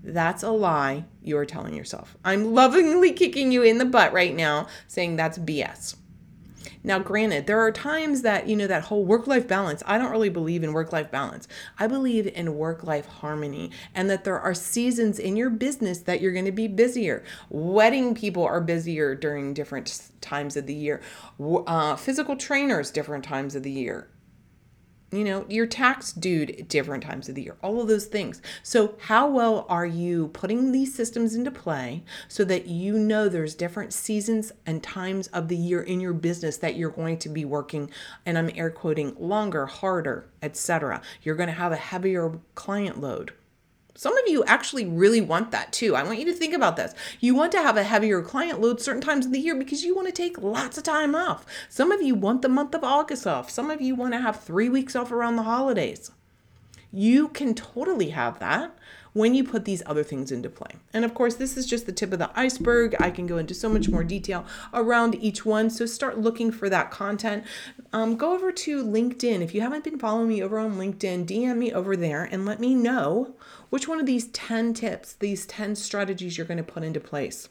That's 0.03 0.43
a 0.43 0.51
lie 0.51 1.05
you're 1.21 1.45
telling 1.45 1.75
yourself. 1.75 2.17
I'm 2.25 2.53
lovingly 2.53 3.13
kicking 3.13 3.51
you 3.51 3.63
in 3.63 3.77
the 3.77 3.85
butt 3.85 4.11
right 4.11 4.35
now 4.35 4.67
saying 4.87 5.15
that's 5.15 5.37
BS. 5.37 5.95
Now, 6.83 6.99
granted, 6.99 7.47
there 7.47 7.59
are 7.59 7.71
times 7.71 8.23
that, 8.23 8.47
you 8.47 8.55
know, 8.55 8.67
that 8.67 8.83
whole 8.83 9.05
work 9.05 9.25
life 9.27 9.47
balance, 9.47 9.81
I 9.85 9.97
don't 9.97 10.11
really 10.11 10.29
believe 10.29 10.63
in 10.63 10.73
work 10.73 10.91
life 10.91 11.09
balance. 11.09 11.47
I 11.79 11.87
believe 11.87 12.27
in 12.27 12.55
work 12.55 12.83
life 12.83 13.05
harmony 13.05 13.71
and 13.95 14.09
that 14.09 14.23
there 14.23 14.39
are 14.39 14.53
seasons 14.53 15.19
in 15.19 15.37
your 15.37 15.49
business 15.49 15.99
that 15.99 16.19
you're 16.19 16.33
going 16.33 16.45
to 16.45 16.51
be 16.51 16.67
busier. 16.67 17.23
Wedding 17.49 18.15
people 18.15 18.43
are 18.43 18.61
busier 18.61 19.15
during 19.15 19.53
different 19.53 20.09
times 20.19 20.57
of 20.57 20.65
the 20.65 20.73
year, 20.73 21.01
uh, 21.39 21.95
physical 21.95 22.35
trainers, 22.35 22.91
different 22.91 23.23
times 23.23 23.55
of 23.55 23.63
the 23.63 23.71
year 23.71 24.07
you 25.13 25.23
know, 25.23 25.45
your 25.47 25.67
tax 25.67 26.11
due 26.11 26.45
different 26.45 27.03
times 27.03 27.29
of 27.29 27.35
the 27.35 27.43
year, 27.43 27.57
all 27.61 27.81
of 27.81 27.87
those 27.87 28.05
things. 28.05 28.41
So, 28.63 28.95
how 29.01 29.29
well 29.29 29.65
are 29.69 29.85
you 29.85 30.29
putting 30.29 30.71
these 30.71 30.93
systems 30.93 31.35
into 31.35 31.51
play 31.51 32.03
so 32.27 32.43
that 32.45 32.67
you 32.67 32.97
know 32.97 33.29
there's 33.29 33.55
different 33.55 33.93
seasons 33.93 34.51
and 34.65 34.81
times 34.81 35.27
of 35.27 35.47
the 35.47 35.57
year 35.57 35.81
in 35.81 35.99
your 35.99 36.13
business 36.13 36.57
that 36.57 36.75
you're 36.75 36.89
going 36.89 37.17
to 37.19 37.29
be 37.29 37.45
working, 37.45 37.89
and 38.25 38.37
I'm 38.37 38.51
air 38.55 38.71
quoting 38.71 39.15
longer, 39.19 39.65
harder, 39.65 40.25
etc. 40.41 41.01
You're 41.21 41.35
going 41.35 41.47
to 41.47 41.53
have 41.53 41.71
a 41.71 41.77
heavier 41.77 42.39
client 42.55 42.99
load. 42.99 43.33
Some 43.95 44.17
of 44.17 44.27
you 44.27 44.43
actually 44.45 44.85
really 44.85 45.21
want 45.21 45.51
that 45.51 45.71
too. 45.71 45.95
I 45.95 46.01
want 46.01 46.17
you 46.17 46.25
to 46.25 46.33
think 46.33 46.53
about 46.53 46.77
this. 46.77 46.95
You 47.19 47.35
want 47.35 47.51
to 47.51 47.61
have 47.61 47.77
a 47.77 47.83
heavier 47.83 48.23
client 48.23 48.59
load 48.59 48.81
certain 48.81 49.01
times 49.01 49.25
of 49.25 49.31
the 49.31 49.39
year 49.39 49.55
because 49.55 49.83
you 49.83 49.95
want 49.95 50.07
to 50.07 50.13
take 50.13 50.41
lots 50.41 50.79
of 50.79 50.83
time 50.83 51.13
off. 51.13 51.45
Some 51.69 51.91
of 51.91 52.01
you 52.01 52.15
want 52.15 52.41
the 52.41 52.49
month 52.49 52.73
of 52.73 52.83
August 52.83 53.27
off. 53.27 53.51
Some 53.51 53.69
of 53.69 53.81
you 53.81 53.93
want 53.93 54.13
to 54.13 54.19
have 54.19 54.39
three 54.39 54.67
weeks 54.67 54.95
off 54.95 55.11
around 55.11 55.35
the 55.35 55.43
holidays. 55.43 56.09
You 56.91 57.27
can 57.27 57.53
totally 57.53 58.09
have 58.09 58.39
that 58.39 58.75
when 59.13 59.33
you 59.33 59.43
put 59.43 59.65
these 59.65 59.83
other 59.85 60.03
things 60.03 60.31
into 60.31 60.49
play. 60.49 60.71
And 60.91 61.05
of 61.05 61.13
course, 61.13 61.35
this 61.35 61.55
is 61.55 61.65
just 61.65 61.85
the 61.85 61.91
tip 61.91 62.11
of 62.11 62.19
the 62.19 62.31
iceberg. 62.37 62.95
I 62.99 63.11
can 63.11 63.27
go 63.27 63.37
into 63.37 63.53
so 63.53 63.69
much 63.69 63.87
more 63.89 64.03
detail 64.03 64.45
around 64.73 65.15
each 65.15 65.45
one. 65.45 65.69
So 65.69 65.85
start 65.85 66.19
looking 66.19 66.51
for 66.51 66.69
that 66.69 66.91
content. 66.91 67.43
Um, 67.91 68.15
go 68.17 68.33
over 68.33 68.51
to 68.51 68.83
LinkedIn. 68.83 69.41
If 69.41 69.53
you 69.53 69.61
haven't 69.61 69.83
been 69.83 69.99
following 69.99 70.27
me 70.27 70.43
over 70.43 70.59
on 70.59 70.75
LinkedIn, 70.77 71.25
DM 71.25 71.57
me 71.57 71.71
over 71.71 71.95
there 71.95 72.23
and 72.23 72.45
let 72.45 72.59
me 72.59 72.73
know 72.73 73.35
which 73.69 73.87
one 73.87 73.99
of 73.99 74.05
these 74.05 74.27
10 74.27 74.73
tips, 74.73 75.13
these 75.13 75.45
10 75.45 75.75
strategies 75.75 76.37
you're 76.37 76.47
going 76.47 76.57
to 76.57 76.63
put 76.63 76.83
into 76.83 76.99
place. 76.99 77.49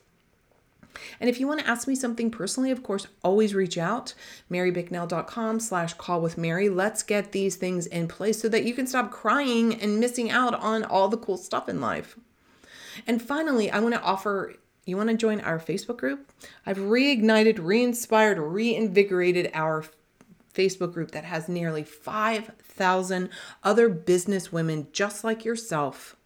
And 1.21 1.31
if 1.31 1.41
you 1.41 1.47
want 1.47 1.61
to 1.61 1.69
ask 1.69 1.89
me 1.89 1.95
something 1.95 2.31
personally, 2.31 2.71
of 2.71 2.83
course, 2.83 3.07
always 3.23 3.55
reach 3.55 3.79
out, 3.79 4.15
marybicknell.com 4.51 5.61
slash 5.61 5.95
call 5.95 6.21
with 6.21 6.39
Mary. 6.39 6.69
Let's 6.69 7.03
get 7.03 7.33
these 7.33 7.57
things 7.57 7.87
in 7.87 8.09
place 8.09 8.41
so 8.41 8.49
that 8.49 8.65
you 8.65 8.75
can 8.75 8.87
stop 8.87 9.11
crying 9.11 9.81
and 9.81 10.01
missing 10.01 10.31
out 10.31 10.55
on 10.55 10.85
all 10.85 11.09
the 11.09 11.17
cool 11.17 11.37
stuff 11.37 11.69
in 11.69 11.81
life. 11.81 12.19
And 13.07 13.23
finally, 13.23 13.71
I 13.71 13.81
want 13.81 13.95
to 13.95 14.03
offer 14.03 14.55
you 14.85 14.97
want 14.97 15.11
to 15.11 15.17
join 15.17 15.41
our 15.41 15.61
Facebook 15.61 15.97
group? 15.97 16.33
I've 16.67 16.79
reignited, 16.79 17.59
re 17.61 17.85
inspired, 17.85 18.39
reinvigorated 18.39 19.51
our 19.55 19.85
Facebook 20.53 20.93
group 20.93 21.13
that 21.13 21.25
has 21.25 21.49
nearly 21.49 21.85
5,000 21.85 23.31
other 23.63 23.89
business 23.89 24.53
women 24.53 24.89
just 24.93 25.23
like 25.23 25.45
yourself. 25.45 26.17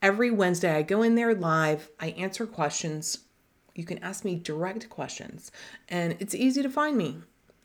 Every 0.00 0.30
Wednesday, 0.30 0.76
I 0.76 0.82
go 0.82 1.02
in 1.02 1.14
there 1.14 1.34
live, 1.34 1.90
I 1.98 2.10
answer 2.10 2.46
questions, 2.46 3.20
you 3.74 3.84
can 3.84 3.98
ask 3.98 4.24
me 4.24 4.36
direct 4.36 4.88
questions, 4.88 5.50
and 5.88 6.16
it's 6.20 6.34
easy 6.34 6.62
to 6.62 6.70
find 6.70 6.96
me. 6.96 7.18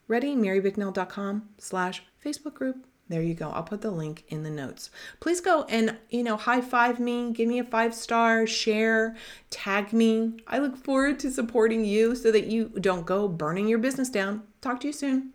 Ready? 0.08 0.36
marybicknell.com 0.36 1.50
slash 1.60 2.04
Facebook 2.24 2.56
group. 2.56 2.86
There 3.10 3.22
you 3.24 3.34
go. 3.34 3.50
I'll 3.50 3.64
put 3.64 3.82
the 3.82 3.90
link 3.90 4.24
in 4.28 4.44
the 4.44 4.52
notes. 4.52 4.92
Please 5.20 5.42
go 5.42 5.64
and, 5.64 5.98
you 6.10 6.24
know, 6.24 6.38
high 6.38 6.62
five 6.62 7.00
me, 7.00 7.32
give 7.34 7.48
me 7.48 7.58
a 7.58 7.64
five 7.64 7.96
star, 7.96 8.46
share, 8.46 9.16
tag 9.50 9.94
me. 9.94 10.38
I 10.48 10.60
look 10.60 10.78
forward 10.78 11.20
to 11.22 11.32
supporting 11.32 11.86
you 11.86 12.16
so 12.16 12.32
that 12.32 12.46
you 12.46 12.70
don't 12.80 13.08
go 13.08 13.28
burning 13.28 13.68
your 13.68 13.80
business 13.80 14.10
down. 14.10 14.44
Talk 14.62 14.80
to 14.82 14.88
you 14.88 14.94
soon. 14.94 15.34